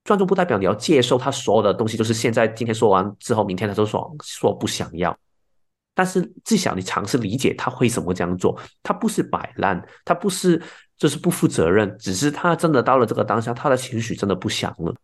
[0.04, 5.18] 尊重不代表你要接受他所有的东西，就是现在今天说完之后，明天他就说说不想要。
[5.98, 10.62] 但是至少你尝试理解他为什么这样做，他不是摆烂，他不是
[10.98, 14.96] 就是不负责任，只是他真的到了这个当下，他的情绪真的不祥了，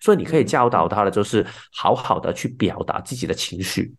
[0.00, 3.94] 所以你可以教导他的就是好好的去表达自己的情绪。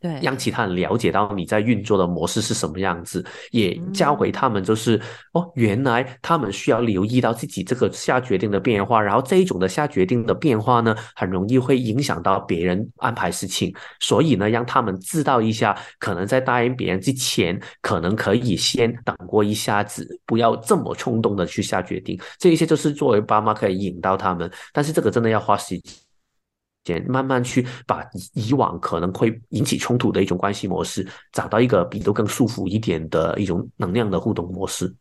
[0.00, 22.16] 对，让其他人了解到你在运作的模式是什么样子，也教会他们就是、嗯、哦，原来他们需要留意到自己这个下决定的变化，然后这一种的下决定的变化呢，很容易会影响到别人安排事情，所以呢，让他们知道一下，可能在答应别人之前，可能可以先等过一下子，不要这么冲动的去下决定。
[22.38, 25.76] 这一些就是作为爸妈可以引导他们，但是这个真的要花时
[26.84, 27.04] 间。
[27.08, 34.94] 慢慢去把以往可能会引起冲突的一种关系模式，找到一个比都更舒服一点的一种能量的互动模式。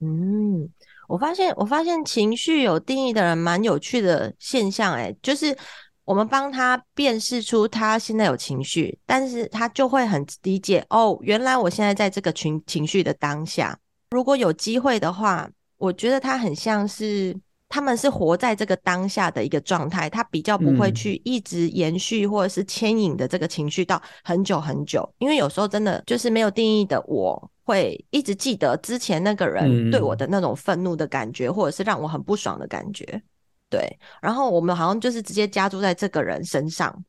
[0.00, 0.68] 嗯，
[1.08, 5.56] 我发现我发现情绪有定义的人蛮有趣的现象，欸，诶，就是
[6.04, 13.76] 我们帮他辨识出他现在有情绪，但是他就会很理解哦，原来我现在在这个情情绪的当下。
[14.10, 17.36] 如果有机会的话，我觉得他很像是。
[17.68, 33.22] 他们是活在这个当下的一个状态，他比较不会去一直延续或者是牵引的这个情绪到很久很久，因为有时候真的就是没有定义的，我会一直记得之前那个人对我的那种愤怒的感觉，或者是让我很不爽的感觉。
[33.68, 37.04] 对，然后我们好像就是直接加注在这个人身上，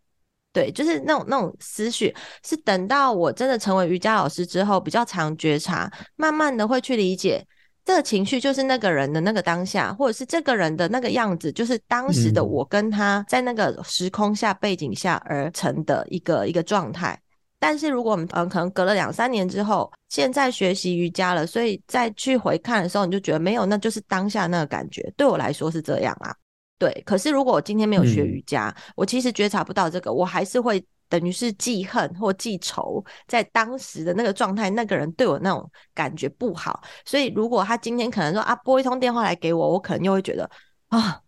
[0.52, 7.48] 对，就是那种那种思绪，是等到我真的成为瑜伽老师之后，比较常觉察，慢慢的会去理解。
[7.89, 17.19] 这个情绪就是那个人的那个当下，或者是这个人的那个样子，就是当时的我跟他在那个时空下背景下而成的一个一个状态。
[17.58, 25.12] 但是如果我们嗯可能隔了两三年之后，现在学习瑜伽了，所以再去回看的时候，你就觉得没有，那就是当下那个感觉。
[25.17, 26.32] 对我来说是这样啊，
[26.78, 26.91] 对。
[27.08, 30.80] 可是如果我今天没有学瑜伽，我其实觉察不到这个，我还是会。
[31.10, 40.50] 等于是记恨或记仇，在当时的那个状态，那个人对我那种感觉不好，所以如果他今天可能说啊拨一通电话来给我，我可能又会觉得
[40.89, 41.19] 啊，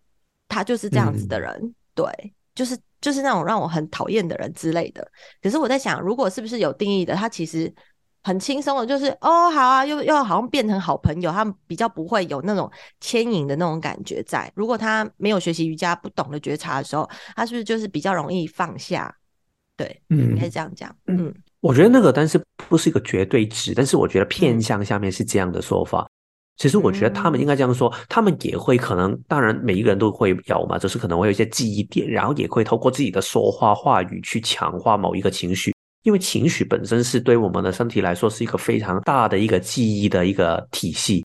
[0.48, 5.06] 他就是这样子的人，嗯、对，就是就是那种让我很讨厌的人之类的。
[5.42, 7.74] 可是我在想，如果是不是有定义的，他其实
[8.22, 14.48] 很轻松的，就是哦好啊，又又好像变成好朋友，他们比较不会有那种牵引的那种感觉在。
[14.54, 19.12] 如果他没有学习瑜伽，不懂得觉察的时候，他是不是就是比较容易放下？
[19.76, 20.94] 对，嗯，应该这样讲。
[21.06, 26.06] 嗯，我觉得那个，但是不是一个绝对值，但是我觉得偏向下面是这样的说法。
[26.58, 41.24] 其实我觉得他们应该这样说，他们也会可能，当然每一个人都会有嘛，就是可能会有一些记忆点，然后也会透过自己的说话话语去强化某一个情绪，因为情绪本身是对我们的身体来说是一个非常大的一个记忆的一个体系。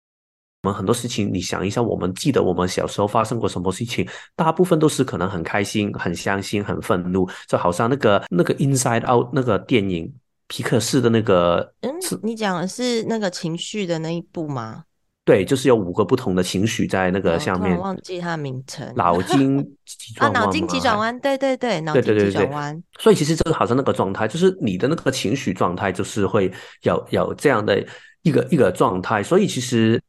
[0.66, 10.12] 我们很多事情，你想一下，我们记得我们小时候发生过什么事情，大部分都是可能很开心、很伤心、很愤怒，就好像那个那个 Inside Out 那个电影，
[10.48, 14.82] 皮克斯的那个，嗯，你讲的是那个情绪的那一部吗？
[15.24, 17.76] 对，就是有五个不同的情绪在那个下面。
[17.76, 18.92] 哦、忘记它的名称。
[18.96, 20.42] 脑筋急转 弯。
[20.42, 22.82] 啊，脑筋急转弯，对对对，脑筋急转弯。
[22.98, 26.50] 所以其实这个好像那个状态，就是你的那个情绪状态，就是会
[26.82, 27.84] 有有这样的
[28.22, 29.20] 一个一个状态。
[29.20, 30.00] 所以其实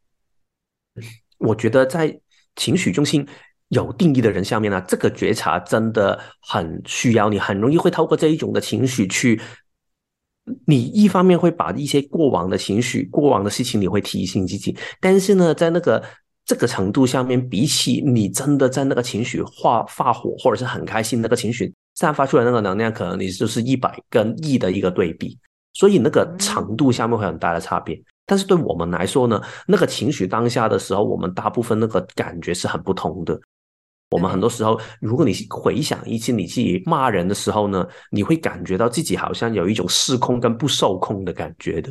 [1.38, 2.18] 我觉得在
[2.56, 3.26] 情绪中心
[3.68, 9.40] 有定义的人下面呢，这个觉察真的很需要，你很容易会透过这一种的情绪去。
[10.66, 16.02] 你一方面会把一些过往的情绪、过往的事情，你会提醒自己，但是呢，在那个
[16.46, 25.38] 这个程度下面，比起你真的在那个情绪发发火或者是很开心那个情绪散发出来那个能量，可能你就是一百跟亿的一个对比，
[25.74, 28.02] 所以那个程度下面会很大的差别。
[28.28, 33.40] 但是对我们来说呢，那个情绪当下的时候，我们大部分那个感觉是很不同的。
[34.10, 41.90] 我们很多时候，如果你回想一次你自己骂人的时候呢，你会感觉到自己好像有一种失控跟不受控的感觉的。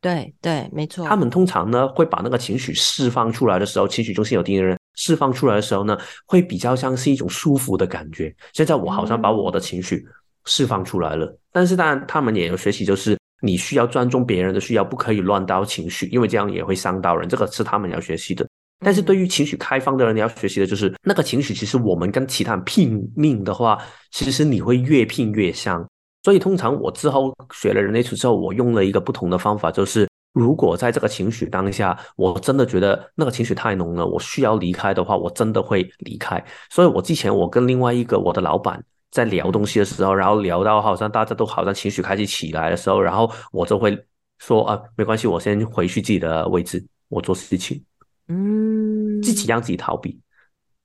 [0.00, 1.04] 对对，没错。
[1.06, 8.34] 他们通常呢会把那个情绪释放出来的时候，情绪中心有定义的人释放出来的时候呢，会比较像是一种舒服的感觉。
[8.52, 10.04] 现在我好像把我的情绪
[10.44, 17.28] 释放出来了，嗯、但是当然他们也有学习，就是你需要尊重别人的需要，不可以乱刀情绪，因为这样也会伤到人。
[17.28, 18.46] 这个是他们要学习的。
[18.84, 21.52] 但是对于情绪开放的人，你要学习的就是那个情绪。
[21.52, 23.78] 其实我们跟其他人拼命的话，
[24.10, 25.86] 其实你会越拼越伤。
[26.22, 36.44] 所以通常我之后学了人类图之后，我用了一个不同的方法，就是如果在这个情绪当下，我真的觉得那个情绪太浓了，我需要离开的话，我真的会离开。
[36.70, 43.96] 所以我之前我跟另外一个我的老板在聊东西的时候，然后聊到好像大家都好像情绪开始起来的时候，然后我就会
[44.38, 47.80] 说啊，没关系，我先回去自己的位置，我做事情。
[48.28, 50.18] 嗯，自己让自己逃避，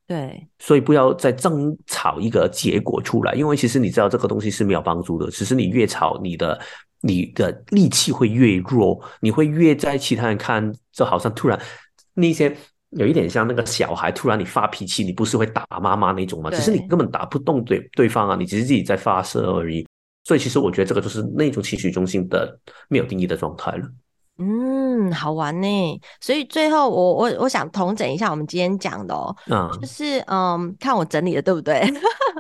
[0.08, 6.60] 对，所以不要再争吵一个结果出来，因为其实你知道这个东西是没有帮助的，只是你越吵，你的
[7.00, 11.58] 你的力气会越弱，你会越在其他人看，就好像突然
[12.16, 12.54] 那些
[12.92, 16.50] 有一点像那个小孩突然你发脾气，你不是会打妈妈那种吗？
[16.50, 19.86] 只是你根本打不动对对方啊，你只是自己在发射而已。
[20.24, 23.88] 所以其实我觉得这个就是那种情绪中心的没有定义的状态了。
[24.40, 26.02] 嗯，好玩呢。
[26.22, 31.82] 所以最后我我我想统整一下我们今天讲的哦，嗯，就是嗯，看我整理的对不对？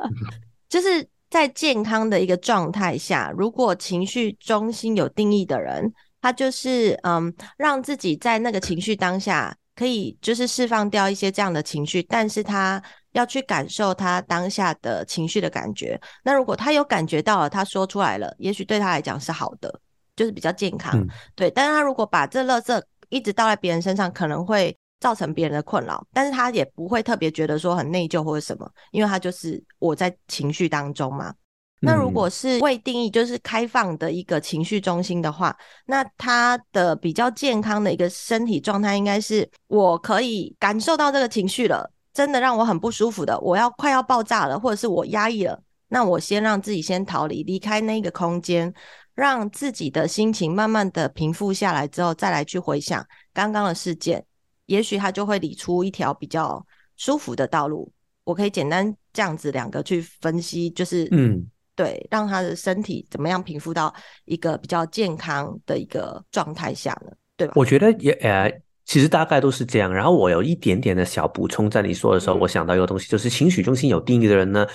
[0.69, 15.99] 就是在健康的一个状态下，如果情绪中心有定义的人，他就是嗯，让自己在那个情绪当下可以就是释放掉一些这样的情绪，但是他要去感受他当下的情绪的感觉。
[16.23, 19.79] 那如果他有感觉到了，他说出来了，也许对他来讲是好的。
[20.15, 21.47] 就是比较健康，嗯、对。
[21.51, 26.03] 但是他如果把这垃圾一直倒在别人身上，可能会造成别人的困扰。
[26.11, 31.31] 但是他也不会特别觉得说很内疚或者什么，因为他就是我在情绪当中嘛。
[31.79, 48.73] 那如果是未定义，就是开放的一个情绪中心的话，那他的比较健康的一个身体状态，应该是我可以感受到这个情绪了，真的让我很不舒服的，我要快要爆炸了，或者是我压抑了，那我先让自己先逃离，离开那个空间。
[49.13, 54.23] 让自己的心情慢慢的平复下来之后，再来去回想刚刚的事件，
[54.67, 56.63] 也许他就会理出一条比较
[56.97, 57.91] 舒服的道路。
[58.23, 61.43] 我可以简单这样子两个去分析，就是嗯，
[61.77, 63.93] 对，让他的身体怎么样平复到
[64.25, 67.11] 一个比较健康的一个状态下呢？
[67.37, 67.53] 对吧？
[67.55, 68.51] 我觉得也呃，
[68.85, 69.93] 其实大概都是这样。
[69.93, 74.65] 然后我有一点点的小补充，在你说的时候，嗯、我想到一个东西，就是情绪中心有定义的人呢，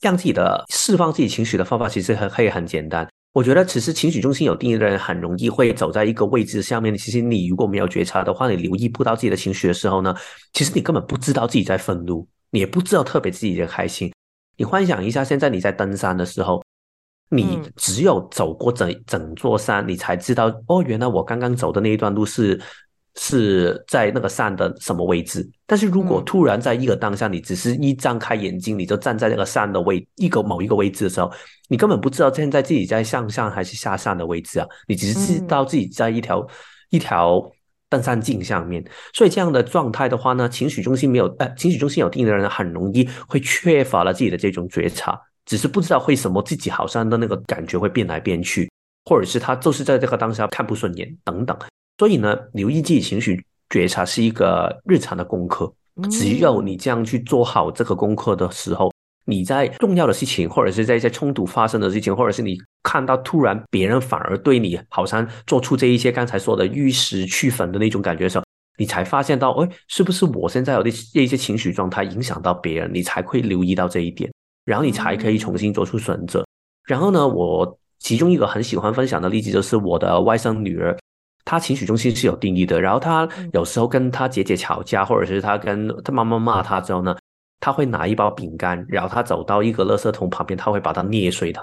[0.00, 3.08] 让自己的释放自己情绪的方法，其实很可以很简单。
[3.34, 6.96] 我觉得，其实情绪中心有定义的人很容易会走在一个位置下面。
[6.98, 10.12] 其实你如果没有觉察的话，你留意不到自己的情绪的时候呢，
[10.54, 14.12] 其实你根本不知道自己在愤怒，你也不知道特别自己在开心。
[14.58, 16.62] 你幻想一下，现在你在登山的时候，
[17.30, 22.60] 你只有走过整整座山，你才知道哦，原来我刚刚走的那一段路是。
[23.20, 25.44] 是在那个山的什么位置？
[25.66, 31.28] 但是如果突然在一个当下，你只是一张开眼睛，你就站在那个山的位一个某一个位置的时候，
[31.68, 34.68] 你根本不知道现在自己在向上还是下山的位置啊！
[34.86, 36.48] 你只是知道自己在一条、嗯、
[36.90, 37.42] 一条
[37.88, 38.84] 登山镜上面。
[39.12, 48.70] 所以这样的状态的话呢，情绪中心没有呃，情绪中心有定义的人很容易会缺乏了自己的这种觉察，只是不知道为什么自己好像的那个感觉会变来变去，
[49.04, 51.56] 或者是他就是在这个当下看不顺眼等等。
[51.98, 55.72] 所以呢，留意自己情绪觉察是一个日常的功课。
[56.08, 58.92] 只有你这样去做好这个功课的时候，
[59.28, 68.44] 你在重要的事情，或者是在一些冲突发生的事情，或者是你看到突然别人反而对你好像做出这一些刚才说的玉石俱焚的那种感觉的时候，
[68.78, 72.90] 你才发现到，哎，是不是我现在有的这一些情绪状态影响到别人？
[72.92, 74.32] 你才会留意到这一点，
[74.64, 76.42] 然后你才可以重新做出选择。
[76.86, 80.96] 然后呢，我其中一个很喜欢分享的例子就是我的外甥女儿。
[81.44, 87.16] 他情绪中心是有定义的，然后他有时候跟他姐姐吵架，或者是他跟他妈妈骂他之后呢，
[87.60, 91.62] 他会拿一包饼干，然后他走到一个垃圾桶旁边，他会把它捏碎它。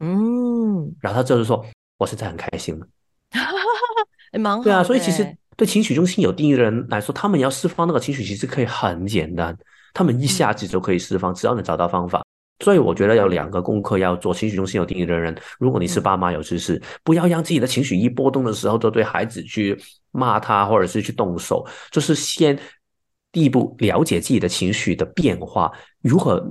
[0.00, 1.64] 嗯，然后他就是说，
[1.98, 2.86] 我现在很开心了，
[4.38, 4.62] 蛮好。
[4.62, 9.56] 对啊，所以其实对情绪中心有定义的人来说，他们要释放那个情绪，其实可以很简单，
[9.92, 12.22] 他们一下子就可以释放，只要能找到方法。
[12.62, 14.34] 所以我觉得有两个功课要做。
[14.34, 19.78] 情绪中心有定义的人，如果你是爸妈有知识，不要让自己的情绪一波动的时候就对孩子去
[20.10, 21.66] 骂他，或者是去动手。
[21.90, 22.58] 就是先
[23.32, 25.70] 第一步了解自己的情绪的变化，
[26.02, 26.44] 如何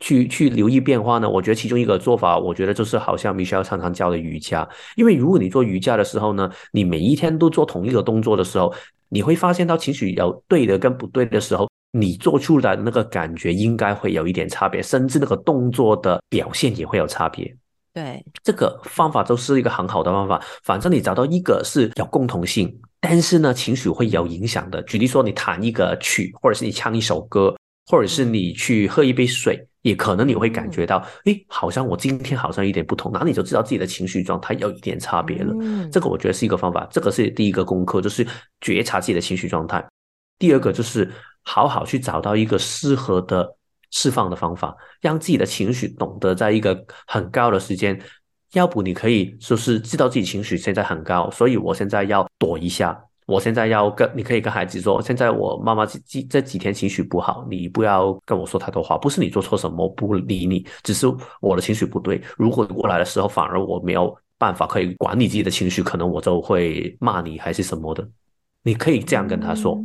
[0.00, 1.28] 去去留意变化呢？
[1.28, 4.68] 我觉得其中一个做法，我觉得就是好像 Michelle 常常教的瑜伽。
[4.96, 8.72] 因为如果你做瑜伽的时候呢，你每一天都做同一个动作的时候，
[9.08, 11.68] 你会发现到情绪有对的跟不对的时候。
[11.92, 17.56] 你做出来的那个感觉应该会有一点差别，甚至那个动作的表现也会有差别。
[17.94, 20.38] 对，这个方法都是一个很好的方法。
[20.62, 24.82] 反正你找到一个是有共同性，但是呢，情绪会有影响的。
[24.82, 35.54] 举例说，你弹一个曲，或者是你唱一首歌，或者是你去喝一杯水，也可能你会感觉到，诶，好像我今天好像有点不同，那你就知道自己的情绪状态有一点差别了。
[35.60, 36.86] 嗯，这个我觉得是一个方法。
[36.90, 38.26] 这个是第一个功课，就是
[38.60, 39.86] 觉察自己的情绪状态。
[40.38, 41.10] 第二个就是。
[41.44, 43.56] 好好去找到一个适合的
[43.90, 47.98] 释放的方法，让自己的情绪懂得在一个很高的时间，
[48.52, 61.06] 要不你可以就是知道自己情绪现在很高，所以我现在要躲一下，我现在要跟你可以跟孩子说，现在我妈妈这这这几天情绪不好，你不要跟我说太多话，不是你做错什么，我不理你，只是
[61.40, 62.20] 我的情绪不对。
[62.36, 68.08] 如果你过来的时候反而我没有办法可以管理自己的情绪，可能我就会骂你还是什么的，
[68.62, 69.78] 你可以这样跟他说。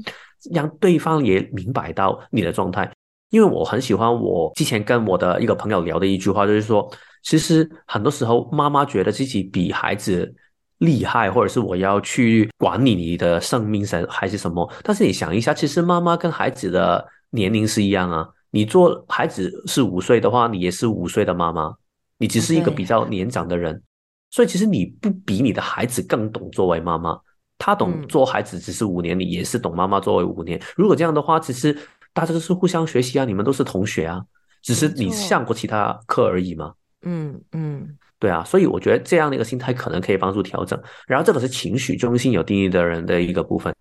[0.51, 2.91] 让对方也明白到你的状态，
[3.34, 6.88] 因为我很喜欢我之前跟我的一个朋友聊的一句话，就是说，
[7.23, 10.31] 其实很多时候妈妈觉得自己比孩子
[10.77, 14.71] 厉害，或者是我要去管理你的生命还是什么。
[14.84, 18.29] 但是你想一下，其实妈妈跟孩子的年龄是一样啊。
[18.51, 21.73] 你做孩子是五岁的话，你也是五岁的妈妈，
[22.19, 23.81] 你只是一个比较年长的人，
[24.29, 27.19] 所以其实你不比你的孩子更懂作为妈妈。
[27.57, 30.61] 他懂做孩子只是五年，你也是懂妈妈作为五年。
[30.75, 31.75] 如果这样的话，其实
[32.14, 34.22] 大家都是互相学习啊，你们都是同学啊，
[34.61, 36.74] 只是你上过其他课而已嘛。
[37.05, 40.82] 嗯嗯，对啊，所以我觉得这样的一个心态可能可以帮助调整。
[41.07, 43.74] 然后这个是情绪中心有定义的人的一个部分。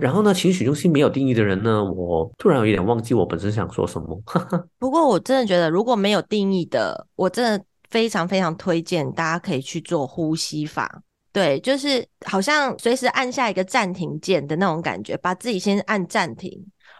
[0.00, 4.20] 然后呢，情绪中心没有定义的人呢，我突然有一点忘记我本身想说什么。
[4.78, 11.00] 不过我真的觉得，如果没有定义的，我真的非常非常推荐大家可以去做呼吸法。
[11.32, 16.50] 对，就是好像随时按下一个暂停键的那种感觉，把自己先按暂停，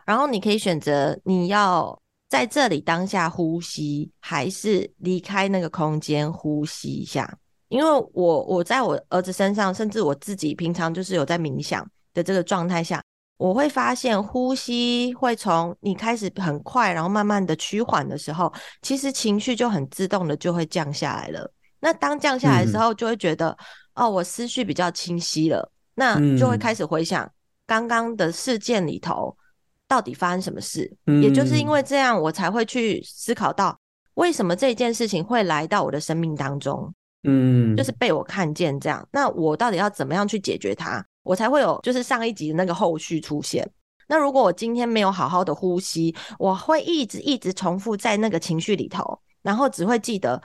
[0.09, 2.01] 然后你可以选择你要
[2.31, 7.39] 在这里当下呼吸，还是离开那个空间呼吸一下。
[7.69, 13.03] 因为我我在我儿子身上，甚至我自己平常就是有在冥想的这个状态下，
[13.37, 18.51] 我会发现呼吸会从你开始很快，然后慢慢的趋缓的时候，
[18.81, 21.53] 其实情绪就很自动的就会降下来了。
[21.81, 23.51] 那当降下来的时候，就会觉得。
[23.51, 23.65] 嗯
[23.99, 27.29] 哦，我思绪比较清晰了，那就会开始回想
[27.67, 29.37] 刚刚的事件里头
[29.89, 30.89] 到底发生什么事。
[31.07, 33.77] 嗯，也就是因为这样，我才会去思考到
[34.15, 36.95] 为什么这件事情会来到我的生命当中。
[37.25, 41.05] 嗯，就是被我看见这样，那我到底要怎么样去解决它？
[41.25, 43.69] 我才会有就是上一集的那个后续出现。
[44.07, 50.41] 那如果我今天没有好好的呼吸，我会一直一直重复在那个情绪里头，然后只会记得。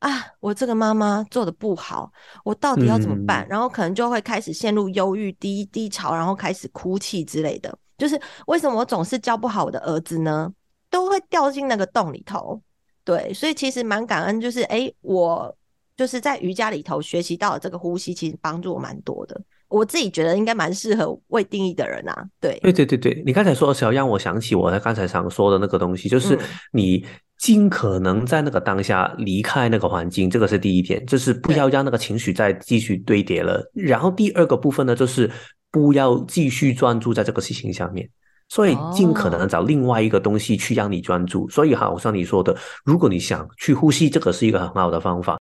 [0.00, 2.12] 啊，我这个妈妈做的不好，
[2.44, 3.44] 我到底要怎么办？
[3.44, 7.76] 嗯、然后可能就会开始陷入忧郁、低低潮，然后开始哭泣之类的。
[7.96, 10.52] 就是为什么我总是教不好我的儿子呢？
[10.90, 12.60] 都会掉进那个洞里头。
[13.04, 15.54] 对，所以其实蛮感恩，就是哎，我
[15.96, 19.40] 就是在瑜伽里头学习到的这个呼吸，其实帮助我蛮多的。
[19.68, 22.24] 我自己觉得应该蛮适合未定义的人啊。
[22.40, 26.38] 对，对对对对，你刚才说的时候让我想起我刚才想说的那个东西，就是
[26.72, 27.04] 你。
[27.38, 33.62] 尽可能在那个当下离开那个环境，这个是第一点，就是不要让那个情绪再继续堆叠了。
[33.74, 35.30] 然后第二个部分呢，就是
[35.70, 38.08] 不要继续专注在这个事情上面，
[38.48, 41.48] 所以尽可能找另外一个东西去让你专注。
[41.48, 45.38] 所以好像你说的，如果你想去呼吸，这个是一个很好的方法。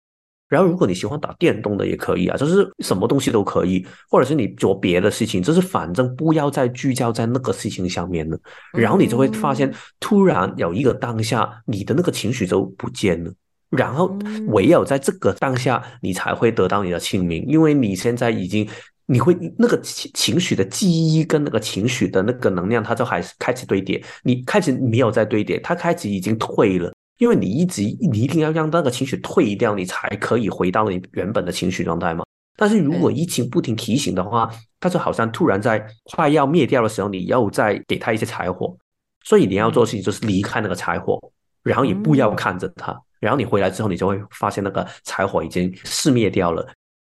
[0.47, 8.37] 然后如果你喜欢打电动的也可以啊，就是什么东西都可以，或者是你做别的事情，就是反正不要再聚焦在那个事情上面了。
[8.71, 13.33] 然后你就会发现，突然有一个当下，你的那个情绪就不见了。
[13.71, 14.15] 然后
[14.49, 18.69] 唯有在这个当下，你才会得到你的清明，因为你现在已经，
[19.07, 32.23] 你会那个情情绪的记忆跟那个情绪的那个能量，它就还是开始堆叠，你开始没有在堆叠，它开始已经退了，因为你一直你一定要让那个情绪退掉，你才可以回到你原本的情绪状态嘛。
[32.57, 34.49] 但是如果疫情不停提醒的话，
[34.79, 38.75] 它就好像突然在快要灭掉的时候，你又再给它一些柴火，
[39.23, 41.19] 所以你要做的事情就是离开那个柴火，
[41.63, 42.97] 然后也不要看着它。
[43.19, 46.65] 然后你回来之后，你就会发现那个柴火已经熄灭掉了。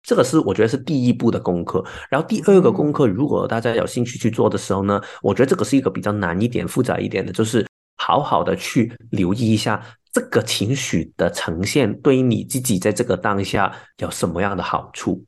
[0.09, 1.85] 这个是我觉得是第一步的功课。
[2.09, 7.67] 然后第二个功课，如果大家有兴趣去做的时候呢，我觉得这个是一个比较难一点、复杂一点的，就是
[7.99, 15.23] 好好的去留意一下这个情绪的呈现，对于你自己在这个当下有什么样的好处。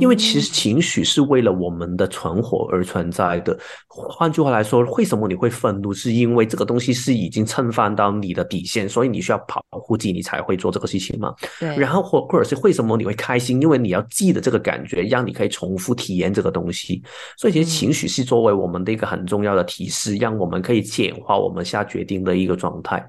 [0.00, 3.58] 因为其实情绪是为了我们的存活而存在的。
[3.88, 5.92] 换句话来说，为什么你会愤怒？
[5.92, 11.34] 是因为这个东西是已经侵犯到你的底线，所以你需要保护自己，你才会做这个事情嘛。
[11.60, 11.76] 对。
[11.76, 13.60] 然后或或者是为什么你会开心？
[13.62, 17.02] 因为你要记得这个感觉，让你可以重复体验这个东西。
[17.36, 23.04] 所以其实情绪是作为我们的一个很重要的提示，让我们可以简化我们下决定的一个状态。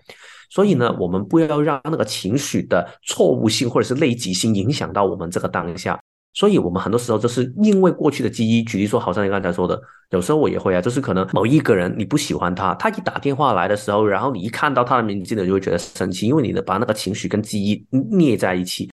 [0.50, 6.00] 所以呢，我们不要让那个情绪的错误性或者是累积性影响到我们这个当下。
[6.34, 9.80] 所以，我们很多时候就是因为过去的记忆，举例说，好像你刚才说的，
[10.10, 18.90] 有时候我也会啊，就是可能某一个人你不喜欢他，他一打电话来的时候，然后你一看到他的名字，你就会觉得生气，因为你的把那个情绪跟记忆捏在一起。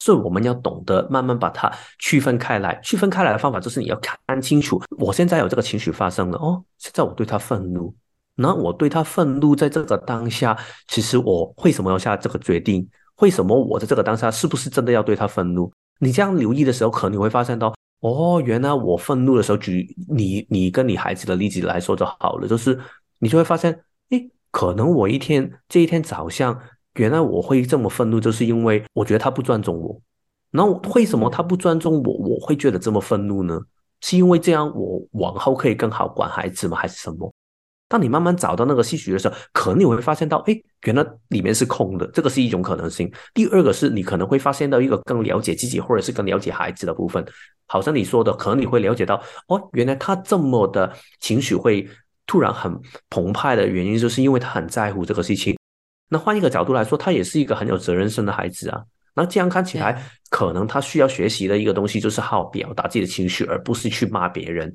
[0.00, 2.80] 所以，我们要懂得慢慢把它区分开来。
[2.82, 7.94] 区分开来的方法就是你要看清楚，我现在有这个情绪发生了哦，现在我对他愤怒，
[8.36, 12.88] 那我对他愤怒，在这个当下，其实我为什么要下这个决定？
[13.16, 15.70] 为什么我在这个当下是不是真的要对他愤怒？
[15.98, 22.78] 你这样留意的时候，可能你会发现到，哦，原来我愤怒的时候，举你你跟你孩子的例子来说就好了，就是
[23.18, 23.72] 你就会发现，
[24.10, 26.58] 诶，可能我一天这一天早上，
[26.94, 30.00] 原来我会这么愤怒，就是因为我觉得他不尊重我。
[30.50, 33.60] 那为什么他不尊重我，我会觉得这么愤怒呢？
[34.00, 36.76] 是因为这样我往后可以更好管孩子吗？
[36.76, 37.32] 还是什么？
[37.88, 43.10] 当你慢慢找到那个戏曲的时候，可能你会发现到，哎，原来里面是空的，这个是一种可能性。
[43.32, 47.24] 第二个是你可能会发现到一个更了解自己或者是更了解孩子的部分，
[47.66, 51.88] 好像你说的，可能你会了解到，哦，原来他这么的情绪会
[52.26, 52.78] 突然很
[53.08, 55.56] 澎湃的原因，就是因为他很在乎这个事情。
[56.10, 58.82] 那换一个角度来说，他也是一个很有责任心的孩子啊。
[59.14, 64.72] 那这样看起来，可能他需要学习的一个东西就是好好表达自己的情绪，而不是去骂别人。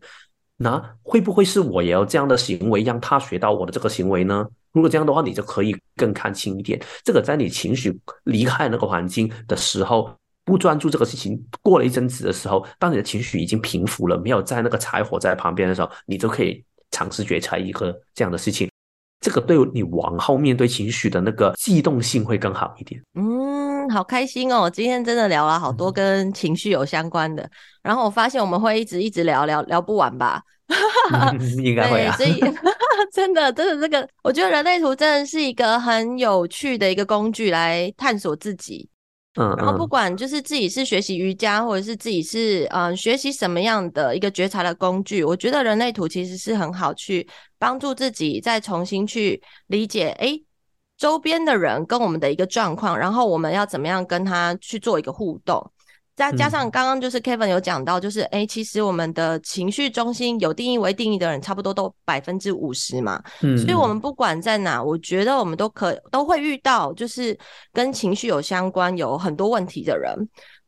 [0.64, 4.47] 那会不会是我也有这样的行为，让他学到我的这个行为呢？
[4.72, 6.82] 如果这样的话，你就可以更看清一点。
[7.03, 10.09] 这个在你情绪离开那个环境的时候，
[10.45, 18.72] 不专注这个事情，过了一阵子的时候，当你的情绪已经平复了，没有在那个柴火在旁边的时候，你就可以尝试觉察一个这样的事情。
[19.24, 23.01] 这个对你往后面对情绪的那个悸动性会更好一点。
[23.15, 24.69] 嗯，好开心哦！
[24.69, 27.49] 今天真的聊了好多跟情绪有相关的，嗯、
[27.84, 30.41] 然后我发现我们会一直一直聊聊聊不完吧？
[31.63, 32.13] 应该会啊。
[32.17, 32.38] 所以
[33.13, 38.89] 真的真的这个，我觉得人类图真的是一个很有趣的一个工具来探索自己。
[39.36, 47.28] 嗯，然后不管就是自己是学习瑜伽，或者是自己是嗯、呃、学习什么样的一个觉察的工具，我觉得人类图其实是很好去
[47.58, 50.44] 帮助自己再重新去理解，诶，
[50.98, 55.72] 周边的人跟我们的一个状况，然后我们要怎么样跟他去做一个互动。
[56.16, 63.22] 再加上刚刚就是 Kevin 有讲到，就是哎、嗯，其实我们的情绪中心有定义为定义的人，差不多都百分之五十嘛。
[63.41, 67.38] 嗯，所以我们不管在哪，我觉得我们都可都会遇到，就是
[67.72, 70.16] 跟情绪有相关、有很多问题的人。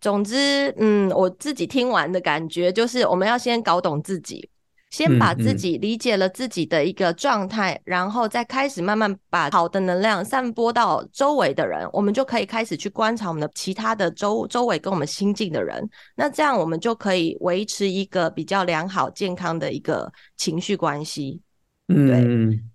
[0.02, 4.50] 总之，嗯，我自己听完的感觉就是，我们要先搞懂自己。
[4.96, 15.86] 先把自己理解了自己的一个状态，嗯嗯，然后再开始慢慢把好的能量散播到周围的人，我们就可以开始去观察我们的其他的周周围跟我们亲近的人。
[16.16, 21.42] 那这样我们就可以维持一个比较良好健康的一个情绪关系。
[21.90, 22.18] 嗯，对，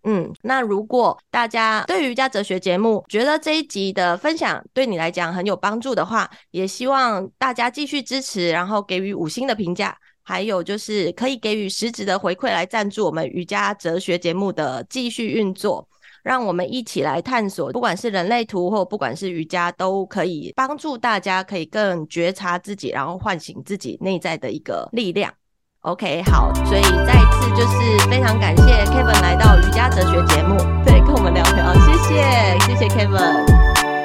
[0.04, 0.30] 嗯。
[0.42, 9.96] 那如果大家对瑜伽哲学节目觉得这一集的分享对你来讲很有帮助的话，也希望大家继续支持，然后给予五星的评价。
[10.30, 15.84] 还有就是可以给予实质的回馈来赞助我们瑜伽哲学节目的继续运作，
[16.22, 25.32] 让我们一起来探索，不管是人类图或不管是瑜伽，都可以帮助大家可以更觉察自己，然后唤醒自己内在的一个力量。
[25.80, 33.44] OK，好，所以再一次就是非常感谢 Kevin 来到瑜伽哲学节目，对，跟我们聊聊，谢谢，谢谢 Kevin，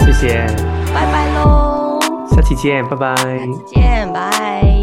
[0.05, 0.47] 谢谢，
[0.91, 1.99] 拜拜喽。
[2.33, 3.15] 下期见，拜拜。
[3.15, 4.74] 下期见，拜。